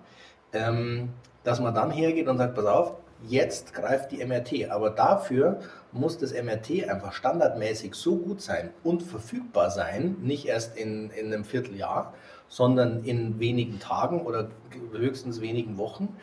ähm, 0.54 1.10
dass 1.44 1.60
man 1.60 1.74
dann 1.74 1.92
hergeht 1.92 2.28
und 2.28 2.38
sagt, 2.38 2.56
pass 2.56 2.66
auf, 2.66 2.94
jetzt 3.28 3.74
greift 3.74 4.12
die 4.12 4.24
MRT. 4.24 4.70
Aber 4.70 4.90
dafür 4.90 5.60
muss 5.92 6.18
das 6.18 6.34
MRT 6.34 6.90
einfach 6.90 7.14
standardmäßig 7.14 7.96
so 7.96 8.18
gut 8.18 8.42
sein 8.42 8.72
und 8.84 9.04
verfügbar 9.04 9.72
sein, 9.72 10.18
nicht 10.22 10.46
erst 10.46 10.78
in, 10.78 11.10
in 11.12 11.34
einem 11.34 11.46
Vierteljahr, 11.46 12.14
sondern 12.54 13.04
in 13.04 13.40
wenigen 13.40 13.80
Tagen 13.80 14.22
oder 14.22 14.48
höchstens 14.92 15.42
wenigen 15.42 15.80
Wochen, 15.80 16.16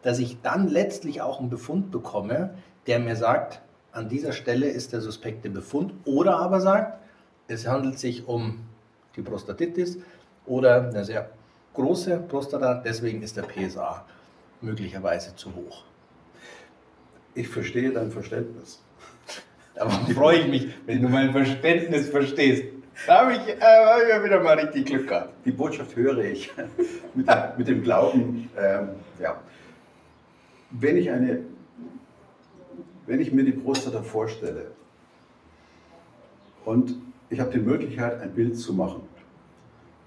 dass 0.00 0.18
ich 0.18 0.40
dann 0.40 0.68
letztlich 0.68 1.20
auch 1.20 1.40
einen 1.40 1.50
Befund 1.50 1.90
bekomme, 1.90 2.54
der 2.86 3.00
mir 3.00 3.16
sagt, 3.16 3.60
an 3.92 4.08
dieser 4.08 4.32
Stelle 4.32 4.66
ist 4.66 4.94
der 4.94 5.02
suspekte 5.02 5.50
Befund 5.50 5.92
oder 6.06 6.38
aber 6.38 6.62
sagt, 6.62 7.02
es 7.48 7.66
handelt 7.66 7.98
sich 7.98 8.26
um 8.26 8.60
die 9.14 9.20
Prostatitis 9.20 9.98
oder 10.46 10.88
eine 10.88 11.04
sehr 11.04 11.28
große 11.74 12.16
Prostata, 12.28 12.80
deswegen 12.82 13.20
ist 13.20 13.36
der 13.36 13.42
PSA 13.42 14.06
möglicherweise 14.62 15.36
zu 15.36 15.54
hoch. 15.54 15.84
Ich 17.34 17.48
verstehe 17.48 17.92
dein 17.92 18.10
Verständnis. 18.10 18.82
Aber 19.76 19.90
freue 20.14 20.38
ich 20.38 20.46
mich, 20.46 20.68
wenn 20.86 21.02
du 21.02 21.10
mein 21.10 21.32
Verständnis 21.32 22.08
verstehst. 22.08 22.73
Da 23.06 23.20
habe 23.20 23.32
ich, 23.32 23.48
äh, 23.48 23.58
hab 23.60 24.18
ich 24.18 24.24
wieder 24.24 24.40
mal 24.40 24.58
richtig 24.58 24.86
Glück 24.86 25.08
gehabt. 25.08 25.34
Die 25.44 25.50
Botschaft 25.50 25.96
höre 25.96 26.18
ich 26.18 26.52
mit, 27.14 27.28
mit 27.58 27.68
dem 27.68 27.82
Glauben. 27.82 28.48
Ähm, 28.56 28.88
ja. 29.20 29.40
Wenn, 30.70 30.96
ich 30.96 31.10
eine, 31.10 31.40
wenn 33.06 33.20
ich 33.20 33.32
mir 33.32 33.44
die 33.44 33.52
Prostata 33.52 34.02
vorstelle 34.02 34.70
und 36.64 36.94
ich 37.30 37.40
habe 37.40 37.50
die 37.50 37.58
Möglichkeit, 37.58 38.20
ein 38.20 38.32
Bild 38.32 38.56
zu 38.56 38.72
machen 38.72 39.02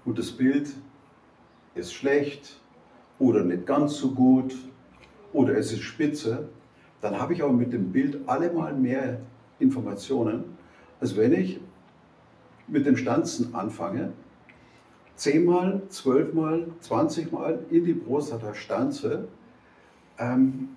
und 0.04 0.18
das 0.18 0.30
Bild 0.30 0.68
ist 1.74 1.92
schlecht 1.92 2.58
oder 3.18 3.44
nicht 3.44 3.66
ganz 3.66 3.96
so 3.96 4.12
gut 4.12 4.54
oder 5.32 5.56
es 5.56 5.72
ist 5.72 5.82
spitze, 5.82 6.48
dann 7.00 7.20
habe 7.20 7.32
ich 7.32 7.42
auch 7.42 7.52
mit 7.52 7.72
dem 7.72 7.92
Bild 7.92 8.26
allemal 8.26 8.72
mehr 8.72 9.20
Informationen, 9.60 10.56
als 11.00 11.16
wenn 11.16 11.32
ich 11.32 11.60
mit 12.68 12.86
dem 12.86 12.96
Stanzen 12.96 13.54
anfange, 13.54 14.12
zehnmal, 15.14 15.82
zwölfmal, 15.88 16.68
zwanzigmal 16.80 17.58
in 17.70 17.84
die 17.84 17.94
Prostata 17.94 18.54
stanze, 18.54 19.28
ähm, 20.18 20.70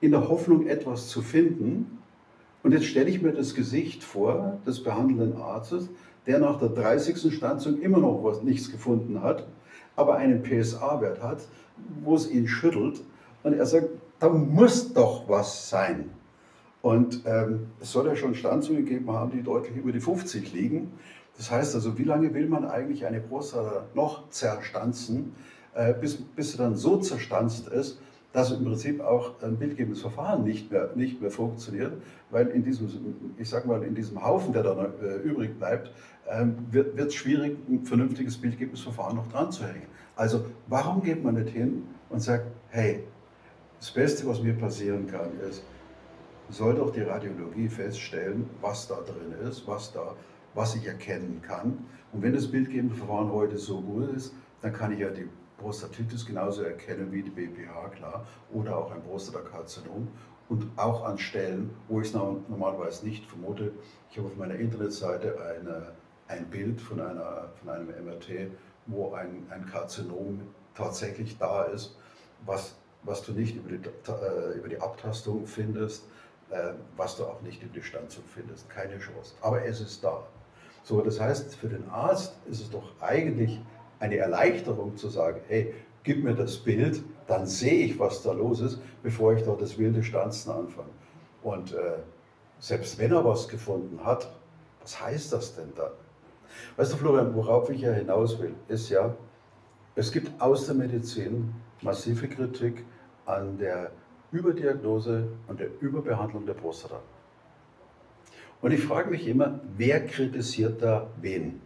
in 0.00 0.10
der 0.10 0.28
Hoffnung, 0.28 0.66
etwas 0.66 1.08
zu 1.08 1.22
finden. 1.22 1.98
Und 2.62 2.72
jetzt 2.72 2.86
stelle 2.86 3.10
ich 3.10 3.22
mir 3.22 3.32
das 3.32 3.54
Gesicht 3.54 4.02
vor 4.02 4.58
des 4.66 4.82
behandelnden 4.82 5.40
Arztes, 5.40 5.88
der 6.26 6.38
nach 6.38 6.58
der 6.58 6.68
30. 6.68 7.34
Stanzung 7.34 7.80
immer 7.80 7.98
noch 7.98 8.22
was, 8.22 8.42
nichts 8.42 8.70
gefunden 8.70 9.22
hat, 9.22 9.46
aber 9.96 10.16
einen 10.16 10.42
PSA-Wert 10.42 11.22
hat, 11.22 11.42
wo 12.02 12.14
es 12.14 12.30
ihn 12.30 12.46
schüttelt. 12.46 13.02
Und 13.42 13.54
er 13.54 13.66
sagt, 13.66 13.88
da 14.20 14.28
muss 14.28 14.92
doch 14.92 15.28
was 15.28 15.68
sein. 15.68 16.10
Und 16.80 17.22
ähm, 17.26 17.68
es 17.80 17.92
soll 17.92 18.06
ja 18.06 18.16
schon 18.16 18.34
Stanzungen 18.34 18.84
gegeben 18.84 19.10
haben, 19.12 19.30
die 19.30 19.42
deutlich 19.42 19.76
über 19.76 19.92
die 19.92 20.00
50 20.00 20.52
liegen. 20.52 20.92
Das 21.36 21.50
heißt 21.50 21.74
also, 21.74 21.98
wie 21.98 22.04
lange 22.04 22.34
will 22.34 22.46
man 22.46 22.64
eigentlich 22.64 23.06
eine 23.06 23.20
Prostata 23.20 23.86
noch 23.94 24.28
zerstanzen, 24.30 25.34
äh, 25.74 25.94
bis, 25.94 26.16
bis 26.16 26.52
sie 26.52 26.58
dann 26.58 26.76
so 26.76 26.98
zerstanzt 26.98 27.68
ist, 27.68 27.98
dass 28.32 28.50
im 28.50 28.64
Prinzip 28.64 29.00
auch 29.00 29.42
ein 29.42 29.56
bildgebendes 29.56 30.00
Verfahren 30.00 30.44
nicht 30.44 30.70
mehr, 30.70 30.90
nicht 30.94 31.20
mehr 31.20 31.30
funktioniert, 31.30 31.92
weil 32.30 32.48
in 32.48 32.64
diesem, 32.64 32.88
ich 33.38 33.48
sag 33.48 33.66
mal, 33.66 33.82
in 33.82 33.94
diesem 33.94 34.24
Haufen, 34.24 34.52
der 34.52 34.62
dann 34.62 34.78
äh, 34.78 35.16
übrig 35.16 35.58
bleibt, 35.58 35.90
äh, 36.26 36.46
wird 36.70 36.98
es 36.98 37.14
schwierig, 37.14 37.58
ein 37.68 37.84
vernünftiges 37.84 38.38
bildgebendes 38.38 38.82
Verfahren 38.82 39.16
noch 39.16 39.26
dran 39.28 39.52
zu 39.52 39.64
hängen. 39.64 39.86
Also 40.16 40.46
warum 40.66 41.02
geht 41.02 41.22
man 41.22 41.34
nicht 41.34 41.50
hin 41.50 41.84
und 42.08 42.20
sagt, 42.20 42.46
hey, 42.70 43.04
das 43.78 43.90
Beste, 43.90 44.26
was 44.26 44.42
mir 44.42 44.54
passieren 44.54 45.06
kann, 45.06 45.30
ist, 45.48 45.64
soll 46.48 46.74
doch 46.74 46.90
die 46.90 47.00
Radiologie 47.00 47.68
feststellen, 47.68 48.48
was 48.60 48.88
da 48.88 48.96
drin 48.96 49.34
ist, 49.48 49.66
was 49.66 49.92
da 49.92 50.14
was 50.54 50.74
ich 50.74 50.86
erkennen 50.86 51.42
kann. 51.42 51.86
Und 52.12 52.22
wenn 52.22 52.34
das 52.34 52.50
bildgebende 52.50 52.94
Verfahren 52.94 53.32
heute 53.32 53.58
so 53.58 53.80
gut 53.80 54.14
ist, 54.14 54.34
dann 54.60 54.72
kann 54.72 54.92
ich 54.92 55.00
ja 55.00 55.10
die 55.10 55.28
Prostatitis 55.58 56.26
genauso 56.26 56.62
erkennen 56.62 57.12
wie 57.12 57.22
die 57.22 57.30
BPH, 57.30 57.88
klar, 57.90 58.26
oder 58.52 58.76
auch 58.76 58.90
ein 58.92 59.02
Prostatakarzinom. 59.02 60.08
Und 60.48 60.66
auch 60.76 61.04
an 61.04 61.16
Stellen, 61.16 61.70
wo 61.88 62.00
ich 62.00 62.08
es 62.08 62.14
normalerweise 62.14 63.06
nicht 63.06 63.24
vermute. 63.24 63.72
Ich 64.10 64.18
habe 64.18 64.28
auf 64.28 64.36
meiner 64.36 64.56
Internetseite 64.56 65.40
eine, 65.40 65.92
ein 66.28 66.46
Bild 66.50 66.80
von, 66.80 67.00
einer, 67.00 67.48
von 67.58 67.70
einem 67.70 67.86
MRT, 67.86 68.50
wo 68.86 69.14
ein, 69.14 69.46
ein 69.50 69.64
Karzinom 69.64 70.42
tatsächlich 70.74 71.38
da 71.38 71.62
ist, 71.64 71.96
was, 72.44 72.74
was 73.02 73.22
du 73.22 73.32
nicht 73.32 73.56
über 73.56 73.70
die, 73.70 73.88
äh, 74.10 74.58
über 74.58 74.68
die 74.68 74.80
Abtastung 74.80 75.46
findest, 75.46 76.04
äh, 76.50 76.72
was 76.96 77.16
du 77.16 77.24
auch 77.24 77.40
nicht 77.40 77.62
über 77.62 77.72
die 77.72 77.82
Stanzung 77.82 78.24
findest. 78.26 78.68
Keine 78.68 78.98
Chance. 78.98 79.34
Aber 79.40 79.64
es 79.64 79.80
ist 79.80 80.04
da. 80.04 80.22
So, 80.82 81.00
das 81.00 81.20
heißt, 81.20 81.54
für 81.54 81.68
den 81.68 81.88
Arzt 81.88 82.34
ist 82.50 82.60
es 82.60 82.70
doch 82.70 82.92
eigentlich 83.00 83.60
eine 84.00 84.16
Erleichterung 84.16 84.96
zu 84.96 85.08
sagen, 85.08 85.40
hey, 85.46 85.74
gib 86.02 86.24
mir 86.24 86.34
das 86.34 86.56
Bild, 86.56 87.02
dann 87.28 87.46
sehe 87.46 87.86
ich, 87.86 87.98
was 87.98 88.22
da 88.22 88.32
los 88.32 88.60
ist, 88.60 88.80
bevor 89.02 89.34
ich 89.34 89.44
dort 89.44 89.62
das 89.62 89.78
wilde 89.78 90.02
Stanzen 90.02 90.50
anfange. 90.50 90.88
Und 91.42 91.72
äh, 91.72 91.98
selbst 92.58 92.98
wenn 92.98 93.12
er 93.12 93.24
was 93.24 93.48
gefunden 93.48 94.04
hat, 94.04 94.28
was 94.80 95.00
heißt 95.00 95.32
das 95.32 95.54
denn 95.54 95.72
dann? 95.76 95.92
Weißt 96.76 96.92
du, 96.92 96.96
Florian, 96.96 97.34
worauf 97.34 97.70
ich 97.70 97.80
ja 97.80 97.92
hinaus 97.92 98.38
will, 98.40 98.54
ist 98.68 98.88
ja, 98.90 99.14
es 99.94 100.10
gibt 100.10 100.40
aus 100.40 100.66
der 100.66 100.74
Medizin 100.74 101.54
massive 101.80 102.28
Kritik 102.28 102.84
an 103.26 103.58
der 103.58 103.92
Überdiagnose 104.32 105.28
und 105.46 105.60
der 105.60 105.68
Überbehandlung 105.80 106.46
der 106.46 106.54
Prostata. 106.54 107.00
Und 108.62 108.72
ich 108.72 108.82
frage 108.82 109.10
mich 109.10 109.26
immer, 109.26 109.60
wer 109.76 110.06
kritisiert 110.06 110.80
da 110.80 111.10
wen? 111.20 111.60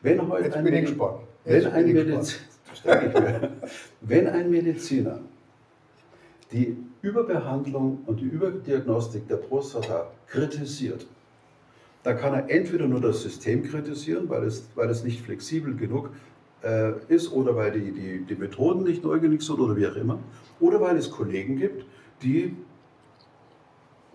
Wenn 0.00 0.26
heute 0.28 0.44
Jetzt 0.44 0.56
ein, 0.56 0.64
bin 0.64 0.74
ich 0.74 0.98
Wenn, 1.44 1.66
ein 1.66 1.92
Mediz 1.92 2.38
wenn 4.00 4.26
ein 4.28 4.50
Mediziner 4.50 5.20
die 6.52 6.76
Überbehandlung 7.02 7.98
und 8.06 8.20
die 8.20 8.26
Überdiagnostik 8.26 9.26
der 9.26 9.36
Prostata 9.36 10.10
kritisiert, 10.28 11.06
dann 12.04 12.16
kann 12.16 12.34
er 12.34 12.50
entweder 12.50 12.86
nur 12.86 13.00
das 13.00 13.22
System 13.22 13.64
kritisieren, 13.64 14.28
weil 14.28 14.44
es, 14.44 14.68
weil 14.74 14.88
es 14.88 15.02
nicht 15.02 15.22
flexibel 15.22 15.74
genug 15.76 16.10
äh, 16.62 16.92
ist 17.08 17.32
oder 17.32 17.56
weil 17.56 17.72
die, 17.72 17.92
die, 17.92 18.24
die 18.24 18.34
Methoden 18.34 18.84
nicht 18.84 19.02
neu 19.02 19.18
genug 19.18 19.42
sind 19.42 19.58
oder 19.58 19.76
wie 19.76 19.86
auch 19.86 19.96
immer, 19.96 20.18
oder 20.60 20.80
weil 20.80 20.96
es 20.96 21.10
Kollegen 21.10 21.56
gibt, 21.56 21.84
die 22.22 22.56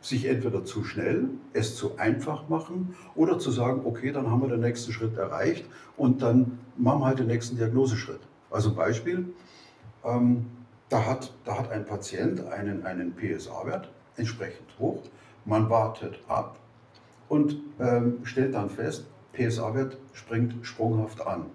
sich 0.08 0.26
entweder 0.26 0.64
zu 0.66 0.84
schnell, 0.84 1.30
es 1.54 1.76
zu 1.76 1.98
einfach 1.98 2.50
machen 2.50 2.96
oder 3.16 3.40
zu 3.40 3.52
sagen, 3.52 3.82
okay, 3.86 4.12
dann 4.12 4.30
haben 4.32 4.42
wir 4.42 4.50
den 4.50 4.62
nächsten 4.62 4.92
Schritt 4.94 5.18
erreicht 5.18 5.66
und 5.98 6.22
dann 6.22 6.60
machen 6.78 7.02
wir 7.02 7.06
halt 7.08 7.20
den 7.20 7.28
nächsten 7.28 7.58
Diagnoseschritt. 7.58 8.22
Also 8.50 8.74
Beispiel, 8.74 9.34
ähm, 10.04 10.46
Da 10.90 11.06
hat, 11.06 11.34
da 11.44 11.58
hat 11.58 11.70
ein 11.70 11.86
Patient 11.86 12.40
einen, 12.48 12.86
einen 12.86 13.14
PSA-Wert 13.14 13.90
entsprechend 14.16 14.68
hoch. 14.80 15.04
Man 15.44 15.70
wartet 15.70 16.20
ab 16.30 16.58
und 17.28 17.58
ähm, 17.80 18.20
stellt 18.24 18.54
dann 18.54 18.70
fest, 18.70 19.06
PSA-Wert 19.34 19.98
springt 20.14 20.66
sprunghaft 20.66 21.20
an. 21.28 21.48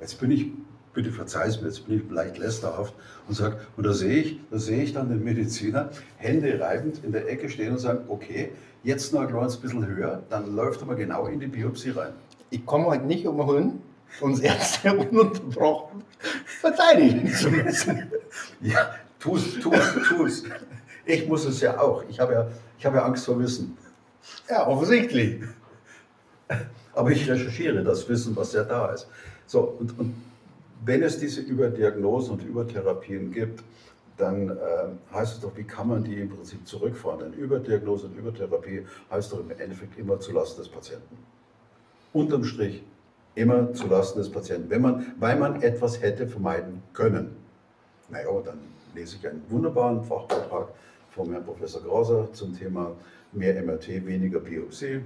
Jetzt 0.00 0.18
bin 0.18 0.30
ich, 0.30 0.52
bitte 0.92 1.12
verzeih 1.12 1.46
es 1.46 1.60
mir, 1.60 1.68
jetzt 1.68 1.86
bin 1.86 1.98
ich 1.98 2.10
leicht 2.10 2.38
lästerhaft 2.38 2.94
und 3.28 3.34
sage, 3.34 3.58
und 3.76 3.86
da 3.86 3.92
sehe 3.92 4.22
ich, 4.22 4.40
da 4.50 4.58
sehe 4.58 4.82
ich 4.82 4.92
dann 4.92 5.08
den 5.08 5.22
Mediziner 5.22 5.90
Hände 6.16 6.58
reibend 6.60 7.04
in 7.04 7.12
der 7.12 7.28
Ecke 7.28 7.48
stehen 7.48 7.72
und 7.72 7.78
sagen, 7.78 8.04
okay, 8.08 8.52
jetzt 8.82 9.12
noch 9.12 9.20
ein 9.20 9.28
kleines 9.28 9.56
bisschen 9.56 9.86
höher, 9.86 10.22
dann 10.30 10.54
läuft 10.54 10.80
er 10.80 10.86
mal 10.86 10.96
genau 10.96 11.26
in 11.26 11.40
die 11.40 11.46
Biopsie 11.46 11.90
rein. 11.90 12.12
Ich 12.50 12.66
komme 12.66 12.86
heute 12.86 13.04
nicht 13.04 13.26
umhin, 13.26 13.80
uns 14.20 14.40
Ärzte 14.40 14.94
ununterbrochen 14.96 16.02
verteidigen 16.60 17.32
zu 17.32 17.50
müssen. 17.50 18.10
ja, 18.60 18.94
tu's, 19.18 19.60
tu's, 19.60 19.94
tu's. 20.08 20.42
Ich 21.04 21.26
muss 21.26 21.44
es 21.44 21.60
ja 21.60 21.78
auch. 21.78 22.04
Ich 22.08 22.20
habe 22.20 22.32
ja, 22.32 22.48
ich 22.78 22.84
habe 22.84 22.96
ja 22.96 23.04
Angst 23.04 23.24
vor 23.24 23.38
Wissen. 23.38 23.76
Ja, 24.48 24.66
offensichtlich. 24.66 25.42
Aber 26.92 27.10
ich 27.10 27.28
recherchiere 27.30 27.82
das 27.82 28.08
Wissen, 28.08 28.36
was 28.36 28.52
ja 28.52 28.64
da 28.64 28.92
ist. 28.92 29.08
So, 29.46 29.60
und, 29.60 29.98
und 29.98 30.14
wenn 30.84 31.02
es 31.02 31.18
diese 31.18 31.40
Überdiagnosen 31.40 32.34
und 32.34 32.44
Übertherapien 32.44 33.32
gibt, 33.32 33.62
dann 34.16 34.50
äh, 34.50 34.54
heißt 35.14 35.34
es 35.34 35.40
doch, 35.40 35.56
wie 35.56 35.64
kann 35.64 35.88
man 35.88 36.04
die 36.04 36.20
im 36.20 36.28
Prinzip 36.28 36.66
zurückfahren? 36.66 37.20
Denn 37.20 37.32
Überdiagnose 37.32 38.06
und 38.06 38.16
Übertherapie 38.16 38.84
heißt 39.10 39.32
doch 39.32 39.40
im 39.40 39.50
Endeffekt 39.50 39.98
immer 39.98 40.20
zulasten 40.20 40.62
des 40.62 40.70
Patienten. 40.70 41.16
Unterm 42.12 42.44
Strich 42.44 42.82
immer 43.34 43.72
zulasten 43.72 44.20
des 44.20 44.30
Patienten, 44.30 44.68
wenn 44.70 44.82
man, 44.82 45.06
weil 45.18 45.38
man 45.38 45.62
etwas 45.62 46.02
hätte 46.02 46.26
vermeiden 46.26 46.82
können. 46.92 47.36
Naja, 48.10 48.28
dann 48.44 48.58
lese 48.94 49.16
ich 49.16 49.28
einen 49.28 49.42
wunderbaren 49.48 50.02
Fachbeitrag 50.02 50.68
vom 51.10 51.30
Herrn 51.30 51.44
Professor 51.44 51.82
Grauser 51.82 52.32
zum 52.32 52.56
Thema 52.56 52.92
mehr 53.32 53.62
MRT, 53.62 54.06
weniger 54.06 54.40
Biopsie. 54.40 55.00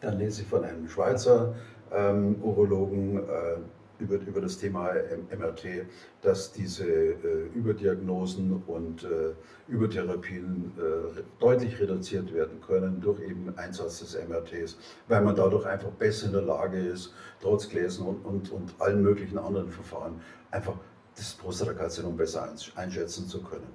Dann 0.00 0.18
lese 0.18 0.42
ich 0.42 0.48
von 0.48 0.64
einem 0.64 0.88
Schweizer 0.88 1.54
ähm, 1.92 2.36
Urologen 2.42 3.18
äh, 3.18 3.56
über, 3.98 4.16
über 4.16 4.40
das 4.40 4.58
Thema 4.58 4.92
MRT, 5.36 5.86
dass 6.22 6.52
diese 6.52 6.84
äh, 6.86 7.48
Überdiagnosen 7.54 8.62
und 8.66 9.04
äh, 9.04 9.32
Übertherapien 9.68 10.72
äh, 10.76 11.22
deutlich 11.40 11.78
reduziert 11.80 12.32
werden 12.32 12.60
können 12.60 13.00
durch 13.00 13.20
eben 13.20 13.52
Einsatz 13.56 14.00
des 14.00 14.16
MRTs, 14.28 14.78
weil 15.08 15.22
man 15.22 15.36
dadurch 15.36 15.66
einfach 15.66 15.90
besser 15.90 16.26
in 16.26 16.32
der 16.32 16.42
Lage 16.42 16.78
ist, 16.78 17.12
trotz 17.40 17.68
Gläsen 17.68 18.06
und, 18.06 18.24
und, 18.24 18.50
und 18.52 18.74
allen 18.78 19.02
möglichen 19.02 19.38
anderen 19.38 19.70
Verfahren 19.70 20.20
einfach 20.50 20.74
das 21.16 21.34
Prostatakarzinom 21.34 22.16
besser 22.16 22.48
einschätzen 22.76 23.26
zu 23.26 23.42
können. 23.42 23.66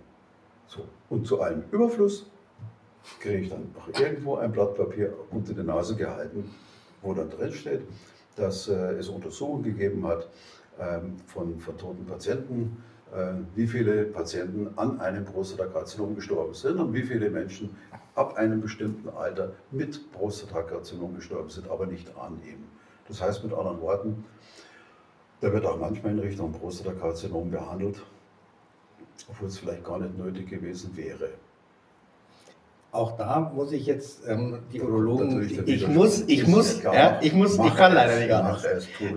So. 0.67 0.85
Und 1.09 1.27
zu 1.27 1.41
allem 1.41 1.63
Überfluss 1.71 2.25
kriege 3.19 3.39
ich 3.39 3.49
dann 3.49 3.71
noch 3.73 3.99
irgendwo 3.99 4.35
ein 4.37 4.51
Blatt 4.51 4.75
Papier 4.75 5.13
unter 5.29 5.53
die 5.53 5.63
Nase 5.63 5.95
gehalten, 5.95 6.49
wo 7.01 7.13
dann 7.13 7.29
drin 7.29 7.51
steht, 7.51 7.81
dass 8.35 8.67
äh, 8.67 8.93
es 8.93 9.09
Untersuchungen 9.09 9.63
gegeben 9.63 10.07
hat 10.07 10.29
ähm, 10.79 11.17
von, 11.27 11.59
von 11.59 11.77
toten 11.77 12.05
Patienten, 12.05 12.83
äh, 13.13 13.33
wie 13.55 13.67
viele 13.67 14.05
Patienten 14.05 14.69
an 14.77 14.99
einem 14.99 15.25
Prostatakarzinom 15.25 16.15
gestorben 16.15 16.53
sind 16.53 16.79
und 16.79 16.93
wie 16.93 17.03
viele 17.03 17.29
Menschen 17.29 17.75
ab 18.15 18.35
einem 18.37 18.61
bestimmten 18.61 19.09
Alter 19.09 19.53
mit 19.71 20.11
Prostatakarzinom 20.11 21.15
gestorben 21.15 21.49
sind, 21.49 21.69
aber 21.69 21.85
nicht 21.85 22.15
an 22.17 22.39
ihm. 22.45 22.63
Das 23.07 23.21
heißt 23.21 23.43
mit 23.43 23.53
anderen 23.53 23.81
Worten, 23.81 24.25
da 25.41 25.51
wird 25.51 25.65
auch 25.65 25.77
manchmal 25.77 26.13
in 26.13 26.19
Richtung 26.19 26.53
Prostatakarzinom 26.53 27.51
behandelt, 27.51 28.01
obwohl 29.29 29.47
es 29.47 29.57
vielleicht 29.57 29.83
gar 29.83 29.99
nicht 29.99 30.17
nötig 30.17 30.49
gewesen 30.49 30.95
wäre. 30.95 31.29
Auch 32.93 33.17
da 33.17 33.51
muss 33.55 33.71
ich 33.71 33.87
jetzt 33.87 34.21
ähm, 34.27 34.59
die 34.71 34.79
Urologen, 34.79 35.41
ich, 35.41 35.67
ich 35.67 35.87
muss, 35.87 36.21
ich 36.27 36.45
muss, 36.45 36.83
ja, 36.83 37.19
ich 37.23 37.33
muss, 37.33 37.57
ich 37.57 37.75
kann 37.75 37.91
leider 37.91 38.19
nicht 38.19 38.31
anders. 38.31 38.63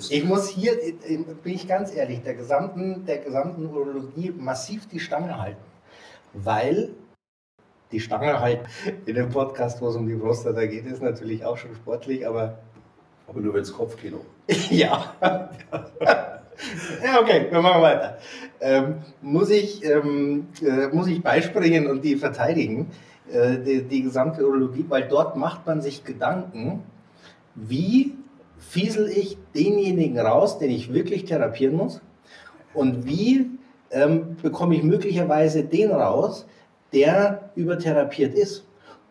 Ich 0.08 0.24
muss 0.24 0.48
hier, 0.48 0.82
äh, 0.82 1.18
bin 1.42 1.52
ich 1.52 1.68
ganz 1.68 1.94
ehrlich, 1.94 2.22
der 2.22 2.34
gesamten, 2.34 3.04
der 3.04 3.18
gesamten 3.18 3.66
Urologie 3.66 4.32
massiv 4.34 4.88
die 4.88 4.98
Stange 4.98 5.38
halten, 5.38 5.60
weil 6.32 6.88
die 7.92 8.00
Stange 8.00 8.40
halt 8.40 8.60
in 9.04 9.14
dem 9.14 9.28
Podcast, 9.28 9.82
wo 9.82 9.88
es 9.88 9.96
um 9.96 10.08
die 10.08 10.16
Prostata 10.16 10.64
geht, 10.64 10.86
ist 10.86 11.02
natürlich 11.02 11.44
auch 11.44 11.58
schon 11.58 11.74
sportlich, 11.74 12.26
aber 12.26 12.58
aber 13.28 13.40
nur 13.40 13.52
wenn 13.52 13.62
es 13.62 13.74
Kopfkino. 13.74 14.24
ja. 14.70 15.14
ja, 15.20 17.20
okay, 17.20 17.48
wir 17.50 17.60
machen 17.60 17.82
weiter. 17.82 18.16
Ähm, 18.58 19.02
muss, 19.20 19.50
ich, 19.50 19.84
ähm, 19.84 20.46
äh, 20.62 20.86
muss 20.88 21.08
ich 21.08 21.22
beispringen 21.22 21.88
und 21.88 22.02
die 22.02 22.16
verteidigen? 22.16 22.90
Äh, 23.32 23.58
die, 23.58 23.82
die 23.82 24.02
gesamte 24.02 24.46
Urologie, 24.46 24.84
weil 24.88 25.08
dort 25.08 25.36
macht 25.36 25.66
man 25.66 25.82
sich 25.82 26.04
Gedanken, 26.04 26.84
wie 27.54 28.14
fiesel 28.58 29.08
ich 29.08 29.36
denjenigen 29.54 30.18
raus, 30.18 30.58
den 30.58 30.70
ich 30.70 30.92
wirklich 30.92 31.24
therapieren 31.24 31.76
muss 31.76 32.00
und 32.72 33.06
wie 33.06 33.50
ähm, 33.90 34.36
bekomme 34.40 34.76
ich 34.76 34.82
möglicherweise 34.82 35.64
den 35.64 35.90
raus, 35.90 36.46
der 36.92 37.50
übertherapiert 37.56 38.34
ist. 38.34 38.64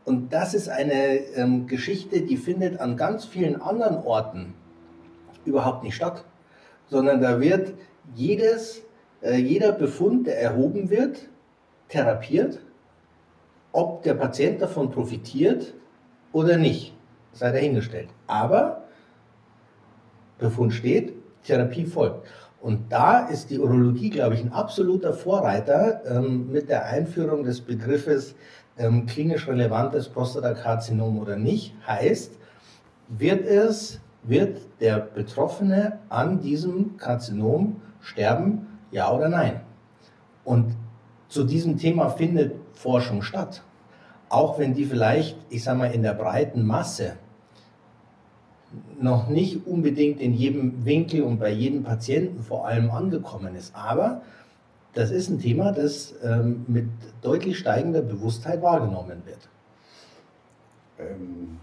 Und 0.06 0.32
das 0.32 0.54
ist 0.54 0.70
eine 0.70 1.18
ähm, 1.36 1.68
Geschichte, 1.68 2.22
die 2.22 2.38
findet 2.38 2.80
an 2.80 2.96
ganz 2.96 3.26
vielen 3.26 3.62
anderen 3.62 3.98
Orten 3.98 4.54
überhaupt 5.44 5.84
nicht 5.84 5.96
statt, 5.96 6.24
sondern 6.90 7.22
da 7.22 7.42
wird 7.42 7.74
jedes, 8.14 8.82
äh, 9.22 9.36
jeder 9.36 9.74
Befund, 9.74 10.28
der 10.28 10.40
erhoben 10.40 10.90
wird, 10.90 11.28
therapiert 11.90 12.60
ob 13.76 14.04
der 14.04 14.14
Patient 14.14 14.62
davon 14.62 14.90
profitiert 14.90 15.74
oder 16.32 16.58
nicht, 16.58 16.96
sei 17.34 17.52
dahingestellt. 17.52 18.10
Aber 18.26 18.84
Befund 20.40 20.74
steht, 20.74 21.14
Therapie 21.44 21.86
folgt. 21.86 22.26
Und 22.62 22.92
da 22.92 23.28
ist 23.28 23.50
die 23.50 23.60
Urologie, 23.60 24.10
glaube 24.10 24.36
ich, 24.36 24.42
ein 24.42 24.52
absoluter 24.52 25.14
Vorreiter 25.14 26.02
ähm, 26.08 26.52
mit 26.52 26.70
der 26.70 26.86
Einführung 26.86 27.44
des 27.44 27.62
Begriffes 27.62 28.36
ähm, 28.78 29.06
klinisch 29.06 29.48
relevantes 29.48 30.10
Prostatakarzinom 30.10 31.20
oder 31.20 31.36
nicht. 31.36 31.76
Heißt, 31.86 32.32
wird 33.10 33.46
es, 33.46 34.00
wird 34.24 34.62
der 34.80 35.00
Betroffene 35.00 36.00
an 36.10 36.40
diesem 36.40 36.98
Karzinom 36.98 37.82
sterben, 38.00 38.68
ja 38.92 39.12
oder 39.12 39.30
nein? 39.30 39.62
Und 40.44 40.76
zu 41.28 41.44
diesem 41.44 41.78
Thema 41.78 42.10
findet 42.10 42.56
Forschung 42.74 43.22
statt. 43.22 43.64
Auch 44.30 44.60
wenn 44.60 44.74
die 44.74 44.86
vielleicht, 44.86 45.38
ich 45.50 45.64
sage 45.64 45.78
mal, 45.78 45.92
in 45.92 46.04
der 46.04 46.14
breiten 46.14 46.66
Masse 46.66 47.18
noch 49.00 49.28
nicht 49.28 49.66
unbedingt 49.66 50.20
in 50.20 50.34
jedem 50.34 50.86
Winkel 50.86 51.24
und 51.24 51.40
bei 51.40 51.52
jedem 51.52 51.84
Patienten 51.84 52.42
vor 52.42 52.68
allem 52.68 52.92
angekommen 52.92 53.56
ist. 53.56 53.76
Aber 53.76 54.22
das 54.94 55.12
ist 55.12 55.30
ein 55.30 55.40
Thema, 55.40 55.72
das 55.72 56.16
ähm, 56.24 56.66
mit 56.68 56.88
deutlich 57.22 57.60
steigender 57.60 58.02
Bewusstheit 58.02 58.62
wahrgenommen 58.62 59.22
wird. 59.26 59.50
Ähm, 61.00 61.60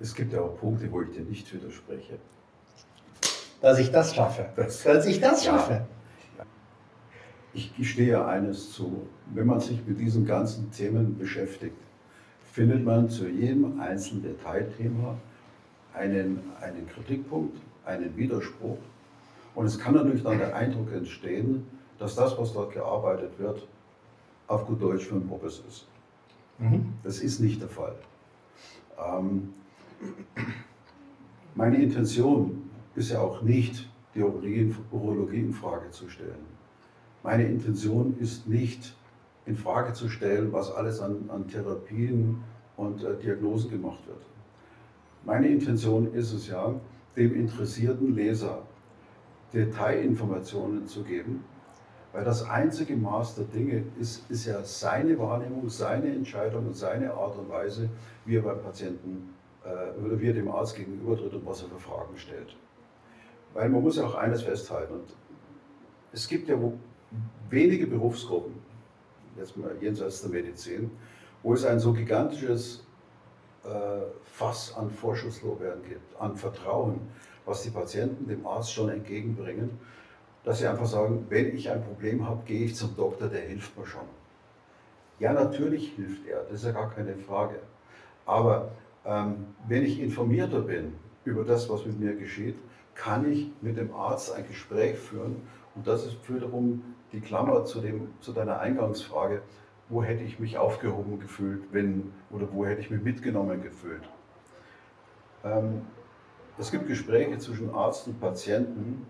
es 0.00 0.14
gibt 0.14 0.32
ja 0.32 0.40
auch 0.40 0.56
Punkte, 0.56 0.90
wo 0.90 1.02
ich 1.02 1.10
dir 1.10 1.22
nicht 1.22 1.52
widerspreche. 1.52 2.18
Dass 3.60 3.78
ich 3.78 3.90
das 3.92 4.14
schaffe. 4.14 4.46
Das, 4.56 4.82
dass 4.82 5.06
ich 5.06 5.20
das 5.20 5.44
schaffe. 5.44 5.72
Ja. 5.72 5.86
Ich 7.54 7.76
gestehe 7.76 8.24
eines 8.24 8.72
zu, 8.72 9.06
wenn 9.34 9.46
man 9.46 9.60
sich 9.60 9.80
mit 9.86 10.00
diesen 10.00 10.24
ganzen 10.24 10.70
Themen 10.70 11.18
beschäftigt, 11.18 11.76
findet 12.44 12.84
man 12.84 13.08
zu 13.10 13.28
jedem 13.28 13.80
einzelnen 13.80 14.22
Detailthema 14.22 15.16
einen, 15.94 16.40
einen 16.60 16.88
Kritikpunkt, 16.88 17.58
einen 17.84 18.16
Widerspruch. 18.16 18.78
Und 19.54 19.66
es 19.66 19.78
kann 19.78 19.94
natürlich 19.94 20.22
dann 20.22 20.38
der 20.38 20.56
Eindruck 20.56 20.92
entstehen, 20.92 21.66
dass 21.98 22.14
das, 22.14 22.38
was 22.38 22.54
dort 22.54 22.72
gearbeitet 22.72 23.38
wird, 23.38 23.66
auf 24.48 24.66
gut 24.66 24.80
Deutsch 24.80 25.04
für 25.04 25.16
ein 25.16 25.26
Puppes 25.26 25.62
ist. 25.68 25.86
Mhm. 26.58 26.94
Das 27.02 27.20
ist 27.20 27.40
nicht 27.40 27.60
der 27.60 27.68
Fall. 27.68 27.94
Ähm, 28.98 29.52
meine 31.54 31.82
Intention 31.82 32.70
ist 32.94 33.10
ja 33.10 33.20
auch 33.20 33.42
nicht, 33.42 33.88
die 34.14 34.22
Urologie 34.22 35.40
in 35.40 35.52
Frage 35.52 35.90
zu 35.90 36.08
stellen. 36.08 36.61
Meine 37.22 37.46
Intention 37.46 38.16
ist 38.18 38.48
nicht 38.48 38.94
in 39.46 39.56
Frage 39.56 39.92
zu 39.92 40.08
stellen, 40.08 40.52
was 40.52 40.72
alles 40.72 41.00
an, 41.00 41.28
an 41.28 41.46
Therapien 41.46 42.42
und 42.76 43.04
äh, 43.04 43.16
Diagnosen 43.16 43.70
gemacht 43.70 44.06
wird. 44.06 44.22
Meine 45.24 45.48
Intention 45.48 46.12
ist 46.14 46.32
es 46.32 46.48
ja, 46.48 46.74
dem 47.16 47.34
interessierten 47.34 48.14
Leser 48.14 48.62
Detailinformationen 49.52 50.86
zu 50.86 51.04
geben, 51.04 51.44
weil 52.12 52.24
das 52.24 52.48
einzige 52.48 52.96
Maß 52.96 53.36
der 53.36 53.44
Dinge 53.44 53.84
ist, 54.00 54.28
ist 54.30 54.46
ja 54.46 54.62
seine 54.64 55.18
Wahrnehmung, 55.18 55.68
seine 55.68 56.12
Entscheidung 56.12 56.66
und 56.66 56.76
seine 56.76 57.12
Art 57.14 57.38
und 57.38 57.48
Weise, 57.48 57.88
wie 58.24 58.36
er 58.36 58.42
beim 58.42 58.60
Patienten 58.60 59.34
äh, 59.64 59.98
oder 60.00 60.20
wie 60.20 60.28
er 60.28 60.34
dem 60.34 60.50
Arzt 60.50 60.76
gegenübertritt 60.76 61.34
und 61.34 61.46
was 61.46 61.62
er 61.62 61.68
für 61.68 61.78
Fragen 61.78 62.16
stellt. 62.16 62.56
Weil 63.54 63.68
man 63.68 63.82
muss 63.82 63.96
ja 63.96 64.04
auch 64.04 64.14
eines 64.14 64.42
festhalten, 64.42 64.94
und 64.94 65.14
es 66.12 66.28
gibt 66.28 66.48
ja 66.48 66.56
wenige 67.50 67.86
Berufsgruppen, 67.86 68.54
jetzt 69.36 69.56
mal 69.56 69.76
jenseits 69.80 70.22
der 70.22 70.30
Medizin, 70.30 70.90
wo 71.42 71.54
es 71.54 71.64
ein 71.64 71.78
so 71.78 71.92
gigantisches 71.92 72.84
äh, 73.64 73.68
Fass 74.24 74.74
an 74.76 74.90
Vorschusslorbeeren 74.90 75.82
gibt, 75.88 76.20
an 76.20 76.36
Vertrauen, 76.36 77.00
was 77.44 77.62
die 77.62 77.70
Patienten 77.70 78.26
dem 78.26 78.46
Arzt 78.46 78.72
schon 78.72 78.88
entgegenbringen, 78.88 79.78
dass 80.44 80.58
sie 80.58 80.66
einfach 80.66 80.86
sagen, 80.86 81.26
wenn 81.28 81.54
ich 81.54 81.70
ein 81.70 81.82
Problem 81.82 82.26
habe, 82.26 82.42
gehe 82.44 82.64
ich 82.64 82.74
zum 82.74 82.96
Doktor, 82.96 83.28
der 83.28 83.42
hilft 83.42 83.76
mir 83.78 83.86
schon. 83.86 84.06
Ja, 85.18 85.32
natürlich 85.32 85.92
hilft 85.92 86.26
er, 86.26 86.42
das 86.44 86.60
ist 86.60 86.64
ja 86.64 86.72
gar 86.72 86.90
keine 86.90 87.16
Frage. 87.16 87.60
Aber 88.26 88.72
ähm, 89.04 89.46
wenn 89.68 89.84
ich 89.84 90.00
informierter 90.00 90.62
bin 90.62 90.94
über 91.24 91.44
das, 91.44 91.68
was 91.68 91.86
mit 91.86 92.00
mir 92.00 92.14
geschieht, 92.16 92.56
kann 92.94 93.30
ich 93.30 93.50
mit 93.60 93.76
dem 93.76 93.94
Arzt 93.94 94.32
ein 94.32 94.46
Gespräch 94.46 94.98
führen. 94.98 95.36
Und 95.74 95.86
das 95.86 96.04
ist 96.04 96.16
wiederum 96.28 96.82
die 97.12 97.20
Klammer 97.20 97.64
zu, 97.64 97.80
dem, 97.80 98.08
zu 98.20 98.32
deiner 98.32 98.60
Eingangsfrage, 98.60 99.42
wo 99.88 100.02
hätte 100.02 100.22
ich 100.24 100.38
mich 100.38 100.56
aufgehoben 100.56 101.20
gefühlt, 101.20 101.64
wenn, 101.72 102.12
oder 102.30 102.48
wo 102.52 102.64
hätte 102.64 102.80
ich 102.80 102.90
mich 102.90 103.02
mitgenommen 103.02 103.62
gefühlt. 103.62 104.08
Ähm, 105.44 105.82
es 106.58 106.70
gibt 106.70 106.86
Gespräche 106.86 107.38
zwischen 107.38 107.74
Arzt 107.74 108.06
und 108.06 108.20
Patienten, 108.20 109.06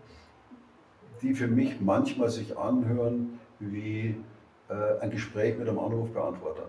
die 1.23 1.35
für 1.35 1.47
mich 1.47 1.81
manchmal 1.81 2.31
sich 2.31 2.59
anhören 2.59 3.39
wie 3.61 4.17
äh, 4.69 4.99
ein 5.01 5.11
Gespräch 5.11 5.57
mit 5.57 5.69
einem 5.69 5.79
Anrufbeantworter. 5.79 6.67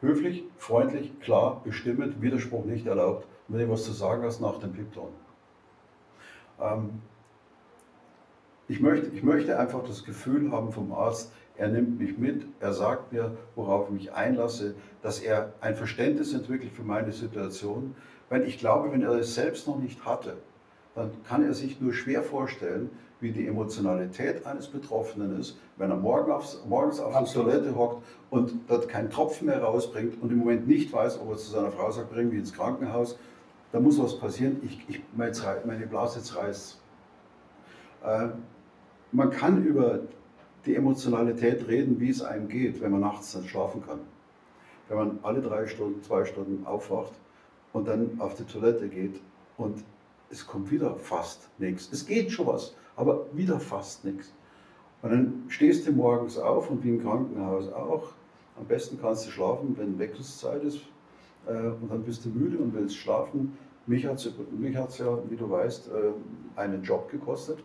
Höflich, 0.00 0.44
freundlich, 0.58 1.18
klar, 1.20 1.62
bestimmend, 1.64 2.20
Widerspruch 2.20 2.66
nicht 2.66 2.86
erlaubt. 2.86 3.26
Wenn 3.48 3.60
du 3.60 3.70
was 3.70 3.84
zu 3.84 3.92
sagen 3.92 4.22
hast, 4.22 4.40
nach 4.40 4.58
dem 4.58 4.72
Piepton. 4.72 5.08
Ähm, 6.60 7.00
ich, 8.68 8.80
möchte, 8.80 9.08
ich 9.08 9.22
möchte 9.22 9.58
einfach 9.58 9.84
das 9.84 10.04
Gefühl 10.04 10.50
haben 10.50 10.72
vom 10.72 10.92
Arzt, 10.92 11.32
er 11.56 11.68
nimmt 11.68 12.00
mich 12.00 12.18
mit, 12.18 12.46
er 12.60 12.72
sagt 12.72 13.12
mir, 13.12 13.36
worauf 13.54 13.86
ich 13.88 13.94
mich 13.94 14.12
einlasse, 14.12 14.74
dass 15.02 15.20
er 15.20 15.52
ein 15.60 15.76
Verständnis 15.76 16.34
entwickelt 16.34 16.72
für 16.72 16.82
meine 16.82 17.12
Situation. 17.12 17.94
Weil 18.28 18.42
ich 18.42 18.58
glaube, 18.58 18.90
wenn 18.90 19.02
er 19.02 19.12
es 19.12 19.34
selbst 19.34 19.68
noch 19.68 19.78
nicht 19.78 20.04
hatte, 20.04 20.36
dann 20.94 21.10
kann 21.28 21.44
er 21.44 21.54
sich 21.54 21.80
nur 21.80 21.92
schwer 21.92 22.22
vorstellen, 22.22 22.90
wie 23.20 23.30
die 23.30 23.46
Emotionalität 23.46 24.44
eines 24.46 24.66
Betroffenen 24.66 25.38
ist, 25.38 25.58
wenn 25.76 25.90
er 25.90 25.96
morgen 25.96 26.32
aufs, 26.32 26.62
morgens 26.68 27.00
auf 27.00 27.12
der 27.12 27.24
Toilette 27.24 27.74
hockt 27.76 28.04
und 28.30 28.52
dort 28.68 28.88
keinen 28.88 29.10
Tropfen 29.10 29.46
mehr 29.46 29.62
rausbringt 29.62 30.20
und 30.20 30.30
im 30.32 30.38
Moment 30.38 30.66
nicht 30.66 30.92
weiß, 30.92 31.20
ob 31.20 31.30
er 31.30 31.36
zu 31.36 31.50
seiner 31.50 31.70
Frau 31.70 31.90
sagt, 31.90 32.10
bring 32.10 32.28
mich 32.28 32.40
ins 32.40 32.52
Krankenhaus, 32.52 33.18
da 33.72 33.80
muss 33.80 34.00
was 34.00 34.18
passieren, 34.18 34.58
ich, 34.62 34.84
ich, 34.88 35.02
meine 35.16 35.86
Blase 35.86 36.18
jetzt 36.18 36.36
reißt. 36.36 36.80
Äh, 38.04 38.28
man 39.14 39.30
kann 39.30 39.64
über 39.64 40.00
die 40.66 40.74
Emotionalität 40.74 41.68
reden, 41.68 42.00
wie 42.00 42.10
es 42.10 42.20
einem 42.20 42.48
geht, 42.48 42.80
wenn 42.80 42.90
man 42.90 43.00
nachts 43.00 43.34
nicht 43.36 43.48
schlafen 43.48 43.82
kann. 43.86 44.00
Wenn 44.88 44.98
man 44.98 45.18
alle 45.22 45.40
drei 45.40 45.66
Stunden, 45.66 46.02
zwei 46.02 46.24
Stunden 46.24 46.66
aufwacht 46.66 47.12
und 47.72 47.86
dann 47.86 48.16
auf 48.18 48.34
die 48.34 48.44
Toilette 48.44 48.88
geht 48.88 49.20
und 49.56 49.84
es 50.30 50.46
kommt 50.46 50.70
wieder 50.70 50.96
fast 50.96 51.48
nichts. 51.58 51.88
Es 51.92 52.06
geht 52.06 52.32
schon 52.32 52.48
was, 52.48 52.74
aber 52.96 53.26
wieder 53.32 53.60
fast 53.60 54.04
nichts. 54.04 54.32
Und 55.02 55.10
dann 55.10 55.44
stehst 55.48 55.86
du 55.86 55.92
morgens 55.92 56.36
auf 56.36 56.70
und 56.70 56.82
wie 56.82 56.88
im 56.88 57.02
Krankenhaus 57.02 57.72
auch. 57.72 58.08
Am 58.58 58.66
besten 58.66 58.98
kannst 59.00 59.26
du 59.26 59.30
schlafen, 59.30 59.76
wenn 59.78 59.98
Wechselszeit 59.98 60.64
ist. 60.64 60.80
Äh, 61.46 61.52
und 61.52 61.90
dann 61.90 62.02
bist 62.02 62.24
du 62.24 62.30
müde 62.30 62.58
und 62.58 62.74
willst 62.74 62.96
schlafen. 62.96 63.56
Mich 63.86 64.06
hat 64.06 64.18
es 64.18 64.98
ja, 64.98 65.18
wie 65.28 65.36
du 65.36 65.50
weißt, 65.50 65.88
äh, 65.88 66.60
einen 66.60 66.82
Job 66.82 67.10
gekostet, 67.10 67.58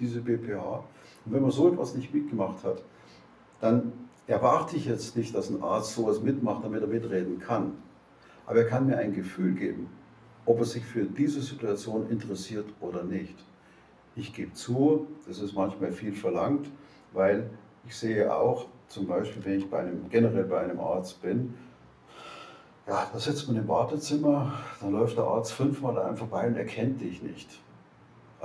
diese 0.00 0.20
BPH. 0.20 0.84
Und 1.24 1.32
wenn 1.32 1.42
man 1.42 1.50
so 1.50 1.68
etwas 1.70 1.94
nicht 1.94 2.12
mitgemacht 2.12 2.62
hat, 2.64 2.82
dann 3.60 3.92
erwarte 4.26 4.76
ich 4.76 4.86
jetzt 4.86 5.16
nicht, 5.16 5.34
dass 5.34 5.50
ein 5.50 5.62
Arzt 5.62 5.94
sowas 5.94 6.20
mitmacht, 6.20 6.64
damit 6.64 6.82
er 6.82 6.88
mitreden 6.88 7.38
kann. 7.38 7.72
Aber 8.46 8.58
er 8.58 8.66
kann 8.66 8.86
mir 8.86 8.98
ein 8.98 9.14
Gefühl 9.14 9.54
geben, 9.54 9.88
ob 10.44 10.58
er 10.58 10.64
sich 10.64 10.84
für 10.84 11.04
diese 11.04 11.42
Situation 11.42 12.08
interessiert 12.08 12.66
oder 12.80 13.02
nicht. 13.02 13.34
Ich 14.14 14.32
gebe 14.32 14.54
zu, 14.54 15.08
das 15.26 15.40
ist 15.40 15.54
manchmal 15.54 15.92
viel 15.92 16.12
verlangt, 16.12 16.70
weil 17.12 17.50
ich 17.86 17.96
sehe 17.96 18.34
auch, 18.34 18.66
zum 18.88 19.06
Beispiel, 19.06 19.44
wenn 19.44 19.58
ich 19.58 19.68
bei 19.68 19.80
einem, 19.80 20.08
generell 20.10 20.44
bei 20.44 20.60
einem 20.60 20.78
Arzt 20.78 21.20
bin, 21.22 21.54
ja, 22.86 23.10
da 23.12 23.18
sitzt 23.18 23.48
man 23.48 23.56
im 23.56 23.66
Wartezimmer, 23.66 24.52
dann 24.80 24.92
läuft 24.92 25.16
der 25.16 25.24
Arzt 25.24 25.52
fünfmal 25.52 25.98
an 25.98 26.06
einem 26.06 26.16
vorbei 26.16 26.46
und 26.46 26.56
erkennt 26.56 27.00
dich 27.00 27.20
nicht. 27.20 27.60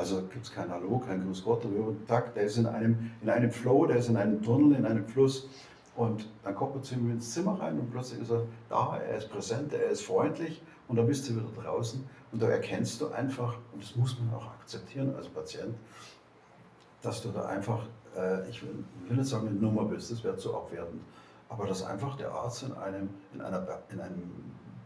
Also 0.01 0.23
gibt 0.33 0.47
es 0.47 0.51
kein 0.51 0.71
Hallo, 0.71 0.97
kein 0.97 1.23
Grüß 1.23 1.43
Gott, 1.43 1.63
Tag, 2.07 2.33
der 2.33 2.45
ist 2.45 2.57
in 2.57 2.65
einem, 2.65 3.11
in 3.21 3.29
einem 3.29 3.51
Flow, 3.51 3.85
der 3.85 3.97
ist 3.97 4.09
in 4.09 4.17
einem 4.17 4.41
Tunnel, 4.41 4.75
in 4.75 4.83
einem 4.83 5.05
Fluss. 5.05 5.47
Und 5.95 6.27
dann 6.43 6.55
kommt 6.55 6.73
man 6.73 6.83
zu 6.83 6.95
ihm 6.95 7.11
ins 7.11 7.31
Zimmer 7.31 7.59
rein 7.59 7.79
und 7.79 7.91
plötzlich 7.91 8.19
ist 8.19 8.31
er 8.31 8.41
da, 8.67 8.97
er 8.97 9.19
ist 9.19 9.29
präsent, 9.29 9.71
er 9.73 9.91
ist 9.91 10.01
freundlich 10.01 10.59
und 10.87 10.95
dann 10.95 11.05
bist 11.05 11.29
du 11.29 11.35
wieder 11.35 11.45
draußen 11.55 12.03
und 12.31 12.41
da 12.41 12.49
erkennst 12.49 12.99
du 12.99 13.09
einfach, 13.09 13.57
und 13.73 13.83
das 13.83 13.95
muss 13.95 14.17
man 14.19 14.33
auch 14.33 14.47
akzeptieren 14.47 15.13
als 15.15 15.27
Patient, 15.27 15.75
dass 17.03 17.21
du 17.21 17.29
da 17.29 17.45
einfach, 17.45 17.85
äh, 18.17 18.49
ich 18.49 18.63
will, 18.63 18.83
will 19.07 19.17
nicht 19.17 19.29
sagen, 19.29 19.49
eine 19.49 19.55
Nummer 19.55 19.85
bist, 19.85 20.11
das 20.11 20.23
wäre 20.23 20.35
zu 20.35 20.55
abwertend, 20.55 21.03
aber 21.47 21.67
dass 21.67 21.83
einfach 21.83 22.17
der 22.17 22.31
Arzt 22.31 22.63
in, 22.63 22.73
einem, 22.73 23.09
in, 23.35 23.41
einer, 23.41 23.67
in, 23.91 24.01
einem 24.01 24.31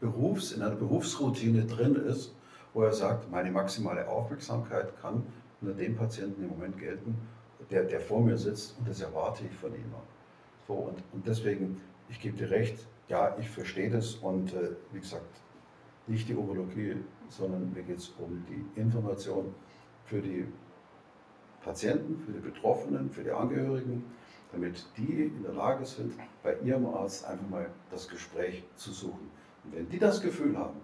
Berufs-, 0.01 0.51
in 0.51 0.61
einer 0.61 0.75
Berufsroutine 0.75 1.63
drin 1.63 1.95
ist, 1.95 2.33
wo 2.75 2.83
er 2.83 2.93
sagt, 2.93 3.31
meine 3.31 3.49
maximale 3.51 4.07
Aufmerksamkeit 4.07 4.99
kann 5.01 5.23
unter 5.61 5.73
dem 5.73 5.95
Patienten 5.95 6.43
im 6.43 6.49
Moment 6.49 6.77
gelten, 6.77 7.17
der, 7.71 7.85
der 7.85 8.01
vor 8.01 8.21
mir 8.21 8.37
sitzt 8.37 8.77
und 8.77 8.87
das 8.87 9.01
erwarte 9.01 9.45
ich 9.49 9.57
von 9.57 9.73
ihm. 9.73 9.93
So, 10.67 10.73
und, 10.73 11.01
und 11.13 11.25
deswegen, 11.25 11.81
ich 12.09 12.19
gebe 12.19 12.37
dir 12.37 12.51
recht, 12.51 12.85
ja, 13.07 13.35
ich 13.39 13.49
verstehe 13.49 13.89
das 13.89 14.15
und 14.15 14.53
äh, 14.53 14.71
wie 14.91 14.99
gesagt, 14.99 15.41
nicht 16.05 16.27
die 16.27 16.35
Urologie, 16.35 16.97
sondern 17.29 17.71
mir 17.73 17.81
geht 17.81 17.99
es 17.99 18.09
um 18.19 18.45
die 18.49 18.79
Information 18.79 19.55
für 20.03 20.21
die 20.21 20.45
Patienten, 21.63 22.19
für 22.25 22.33
die 22.33 22.39
Betroffenen, 22.39 23.09
für 23.09 23.23
die 23.23 23.31
Angehörigen, 23.31 24.03
damit 24.51 24.85
die 24.97 25.31
in 25.33 25.43
der 25.43 25.53
Lage 25.53 25.85
sind, 25.85 26.13
bei 26.43 26.57
ihrem 26.59 26.85
Arzt 26.87 27.25
einfach 27.25 27.47
mal 27.47 27.69
das 27.89 28.07
Gespräch 28.07 28.63
zu 28.75 28.91
suchen. 28.91 29.31
Und 29.63 29.75
wenn 29.75 29.89
die 29.89 29.97
das 29.97 30.21
Gefühl 30.21 30.57
haben, 30.57 30.75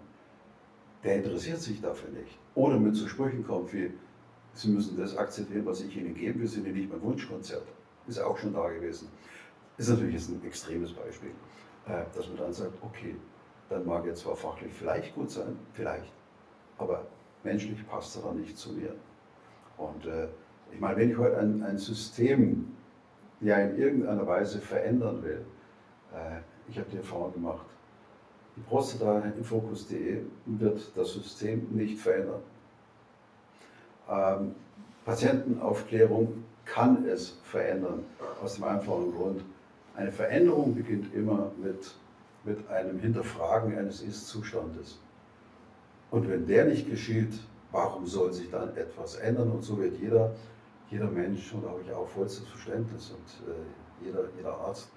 der 1.04 1.16
interessiert 1.16 1.60
sich 1.60 1.80
dafür 1.80 2.10
nicht, 2.10 2.38
oder 2.54 2.78
mit 2.78 2.96
zu 2.96 3.08
Sprüchen 3.08 3.44
kommt 3.46 3.72
wie, 3.72 3.92
Sie 4.54 4.68
müssen 4.68 4.98
das 4.98 5.16
akzeptieren, 5.16 5.64
was 5.64 5.80
ich 5.80 5.96
Ihnen 5.96 6.14
gebe, 6.14 6.40
wir 6.40 6.48
sind 6.48 6.66
ja 6.66 6.72
nicht 6.72 6.90
mein 6.90 7.00
Wunschkonzert, 7.02 7.66
ist 8.06 8.18
auch 8.18 8.36
schon 8.36 8.52
da 8.52 8.68
gewesen. 8.68 9.08
Ist 9.78 9.88
natürlich 9.88 10.14
jetzt 10.14 10.28
ein 10.28 10.44
extremes 10.44 10.92
Beispiel, 10.92 11.30
äh, 11.86 12.04
dass 12.14 12.28
man 12.28 12.36
dann 12.36 12.52
sagt, 12.52 12.74
okay, 12.82 13.16
dann 13.70 13.86
mag 13.86 14.06
er 14.06 14.14
zwar 14.14 14.36
fachlich 14.36 14.72
vielleicht 14.72 15.14
gut 15.14 15.30
sein, 15.30 15.58
vielleicht, 15.72 16.12
aber 16.76 17.06
menschlich 17.42 17.86
passt 17.88 18.16
er 18.16 18.22
dann 18.22 18.40
nicht 18.40 18.58
zu 18.58 18.72
mir. 18.72 18.94
Und 19.78 20.04
äh, 20.04 20.28
ich 20.70 20.80
meine, 20.80 20.96
wenn 20.96 21.10
ich 21.10 21.16
heute 21.16 21.38
ein, 21.38 21.62
ein 21.62 21.78
System 21.78 22.76
ja 23.40 23.56
in 23.56 23.78
irgendeiner 23.78 24.26
Weise 24.26 24.60
verändern 24.60 25.22
will, 25.22 25.44
äh, 26.12 26.40
ich 26.68 26.78
habe 26.78 26.90
die 26.90 26.98
Erfahrung 26.98 27.32
gemacht, 27.32 27.66
die 28.56 28.60
Prostata 28.60 29.20
im 29.20 29.44
Fokus.de 29.44 30.22
wird 30.46 30.92
das 30.94 31.12
System 31.12 31.66
nicht 31.70 31.98
verändern. 31.98 32.42
Ähm, 34.08 34.54
Patientenaufklärung 35.04 36.44
kann 36.64 37.06
es 37.06 37.38
verändern, 37.44 38.04
aus 38.42 38.54
dem 38.54 38.64
einfachen 38.64 39.12
Grund. 39.12 39.42
Eine 39.96 40.12
Veränderung 40.12 40.74
beginnt 40.74 41.14
immer 41.14 41.50
mit 41.62 41.94
mit 42.44 42.68
einem 42.68 42.98
Hinterfragen 42.98 43.76
eines 43.78 44.02
Ist-Zustandes. 44.02 44.98
Und 46.10 46.28
wenn 46.28 46.46
der 46.46 46.66
nicht 46.66 46.88
geschieht, 46.88 47.32
warum 47.70 48.06
soll 48.06 48.32
sich 48.32 48.50
dann 48.50 48.76
etwas 48.76 49.16
ändern? 49.16 49.50
Und 49.50 49.62
so 49.62 49.78
wird 49.78 49.98
jeder, 49.98 50.34
jeder 50.90 51.10
Mensch, 51.10 51.52
und 51.54 51.64
da 51.64 51.70
habe 51.70 51.82
ich 51.82 51.92
auch 51.92 52.08
vollstes 52.08 52.46
Verständnis, 52.48 53.10
und 53.10 53.48
äh, 53.48 54.04
jeder, 54.04 54.24
jeder 54.36 54.54
Arzt, 54.58 54.90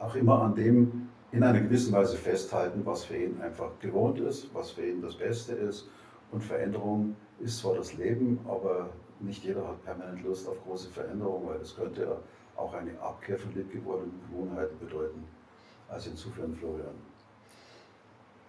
auch 0.00 0.14
immer 0.14 0.42
an 0.42 0.54
dem 0.54 1.08
in 1.32 1.42
einer 1.42 1.60
gewissen 1.60 1.92
Weise 1.92 2.16
festhalten, 2.16 2.82
was 2.84 3.04
für 3.04 3.16
ihn 3.16 3.40
einfach 3.40 3.70
gewohnt 3.80 4.20
ist, 4.20 4.54
was 4.54 4.70
für 4.70 4.86
ihn 4.86 5.02
das 5.02 5.16
Beste 5.16 5.54
ist. 5.54 5.88
Und 6.32 6.42
Veränderung 6.42 7.16
ist 7.40 7.58
zwar 7.58 7.74
das 7.74 7.94
Leben, 7.94 8.38
aber 8.48 8.90
nicht 9.20 9.44
jeder 9.44 9.66
hat 9.66 9.84
permanent 9.84 10.22
Lust 10.22 10.48
auf 10.48 10.62
große 10.64 10.90
Veränderungen, 10.90 11.48
weil 11.48 11.58
das 11.58 11.74
könnte 11.74 12.02
ja 12.02 12.16
auch 12.56 12.72
eine 12.74 12.98
Abkehr 13.00 13.38
von 13.38 13.54
liebgewordenen 13.54 14.20
Gewohnheiten 14.30 14.78
bedeuten. 14.78 15.24
Also 15.88 16.10
insofern, 16.10 16.54
Florian, 16.54 16.94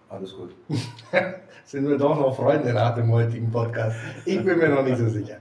alles 0.08 0.34
gut. 0.34 0.54
Sind 1.64 1.88
wir 1.88 1.98
doch 1.98 2.18
noch 2.18 2.34
Freunde 2.34 2.72
nach 2.72 2.94
dem 2.94 3.12
heutigen 3.12 3.50
Podcast? 3.50 3.96
Ich 4.24 4.42
bin 4.42 4.58
mir 4.58 4.70
noch 4.70 4.82
nicht 4.82 4.98
so 4.98 5.08
sicher. 5.08 5.38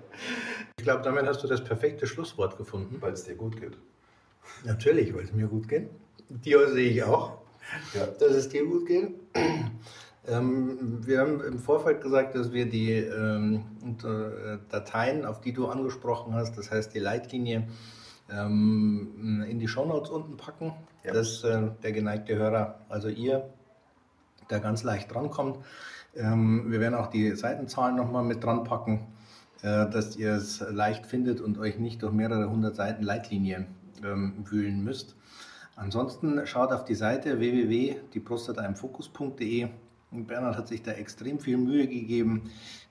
Ich 0.78 0.84
glaube, 0.84 1.02
damit 1.04 1.26
hast 1.26 1.42
du 1.44 1.48
das 1.48 1.64
perfekte 1.64 2.06
Schlusswort 2.06 2.58
gefunden. 2.58 2.98
Weil 3.00 3.14
es 3.14 3.24
dir 3.24 3.36
gut 3.36 3.60
geht. 3.60 3.78
Natürlich, 4.66 5.14
weil 5.14 5.24
es 5.24 5.34
mir 5.34 5.48
gut 5.48 5.68
geht. 5.68 5.90
Dir 6.30 6.70
sehe 6.70 6.90
ich 6.90 7.04
auch, 7.04 7.38
ja. 7.94 8.06
dass 8.06 8.32
es 8.32 8.50
dir 8.50 8.66
gut 8.66 8.86
geht. 8.86 9.14
Ähm, 10.28 11.06
wir 11.06 11.22
haben 11.22 11.42
im 11.42 11.58
Vorfeld 11.58 12.02
gesagt, 12.02 12.36
dass 12.36 12.52
wir 12.52 12.70
die 12.70 12.92
ähm, 12.92 13.64
äh, 14.04 14.58
Dateien, 14.70 15.26
auf 15.26 15.40
die 15.40 15.54
du 15.54 15.68
angesprochen 15.68 16.34
hast, 16.34 16.58
das 16.58 16.70
heißt 16.70 16.94
die 16.94 17.00
Leitlinie, 17.00 17.68
ähm, 18.30 19.46
in 19.48 19.60
die 19.60 19.70
Shownotes 19.70 20.10
unten 20.10 20.36
packen, 20.36 20.74
ja. 21.06 21.14
dass 21.14 21.46
äh, 21.46 21.70
der 21.82 21.94
geneigte 21.94 22.36
Hörer, 22.36 22.82
also 22.90 23.08
ihr, 23.08 23.50
da 24.50 24.60
ganz 24.60 24.84
leicht 24.84 25.14
drankommt. 25.14 25.60
Ähm, 26.14 26.72
wir 26.72 26.82
werden 26.82 26.96
auch 26.96 27.08
die 27.08 27.34
Seitenzahlen 27.36 27.96
nochmal 27.96 28.24
mit 28.24 28.44
dran 28.44 28.66
packen, 28.66 29.08
äh, 29.62 29.90
dass 29.90 30.18
ihr 30.18 30.34
es 30.34 30.60
leicht 30.60 31.06
findet 31.06 31.40
und 31.40 31.58
euch 31.58 31.80
nicht 31.80 32.04
durch 32.04 32.12
mehrere 32.12 32.50
hundert 32.50 32.76
Seiten 32.76 33.04
Leitlinie 33.04 33.66
ähm, 34.04 34.34
wühlen 34.50 34.84
müsst. 34.84 35.16
Ansonsten 35.76 36.48
schaut 36.48 36.72
auf 36.72 36.86
die 36.86 36.96
Seite 36.96 37.40
www.dieprostataimfokus.de 37.40 39.68
Bernhard 40.12 40.58
hat 40.58 40.68
sich 40.68 40.84
da 40.84 40.92
extrem 40.92 41.40
viel 41.40 41.58
Mühe 41.58 41.88
gegeben, 41.88 42.50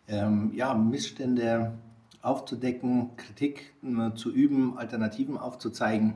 ähm, 0.08 0.50
ja, 0.54 0.74
Missstände 0.74 1.72
aufzudecken, 2.22 3.16
Kritik 3.16 3.72
äh, 3.82 4.14
zu 4.14 4.32
üben, 4.32 4.76
Alternativen 4.76 5.38
aufzuzeigen. 5.38 6.14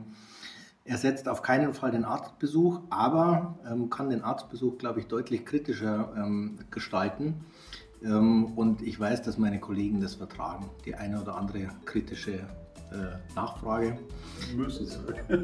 Er 0.83 0.97
setzt 0.97 1.27
auf 1.27 1.41
keinen 1.41 1.73
Fall 1.73 1.91
den 1.91 2.05
Arztbesuch, 2.05 2.81
aber 2.89 3.59
ähm, 3.69 3.89
kann 3.89 4.09
den 4.09 4.23
Arztbesuch, 4.23 4.77
glaube 4.77 4.99
ich, 4.99 5.07
deutlich 5.07 5.45
kritischer 5.45 6.13
ähm, 6.17 6.59
gestalten. 6.69 7.45
Ähm, 8.03 8.57
und 8.57 8.81
ich 8.81 8.99
weiß, 8.99 9.21
dass 9.21 9.37
meine 9.37 9.59
Kollegen 9.59 10.01
das 10.01 10.15
vertragen, 10.15 10.69
die 10.85 10.95
eine 10.95 11.21
oder 11.21 11.35
andere 11.35 11.69
kritische 11.85 12.39
äh, 12.91 13.35
Nachfrage. 13.35 13.97
Müssen 14.55 14.85
sie. 14.85 14.97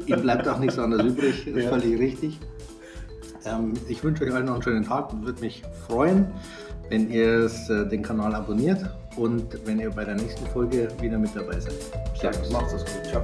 Ihnen 0.06 0.22
bleibt 0.22 0.46
auch 0.48 0.58
nichts 0.58 0.78
anderes 0.78 1.06
übrig, 1.06 1.44
das 1.46 1.54
ist 1.54 1.64
ja. 1.64 1.70
völlig 1.70 1.98
richtig. 1.98 2.40
Ähm, 3.44 3.74
ich 3.88 4.02
wünsche 4.02 4.24
euch 4.24 4.34
allen 4.34 4.46
noch 4.46 4.54
einen 4.54 4.62
schönen 4.62 4.84
Tag 4.84 5.12
und 5.12 5.24
würde 5.24 5.40
mich 5.40 5.62
freuen, 5.86 6.26
wenn 6.90 7.10
ihr 7.10 7.50
äh, 7.68 7.88
den 7.88 8.02
Kanal 8.02 8.34
abonniert 8.34 8.84
und 9.16 9.66
wenn 9.66 9.78
ihr 9.78 9.90
bei 9.90 10.04
der 10.04 10.14
nächsten 10.14 10.46
Folge 10.46 10.88
wieder 11.00 11.18
mit 11.18 11.34
dabei 11.34 11.58
seid. 11.58 11.74
Servus. 12.18 12.50
Macht's 12.50 12.72
gut. 12.72 13.06
Ciao. 13.06 13.22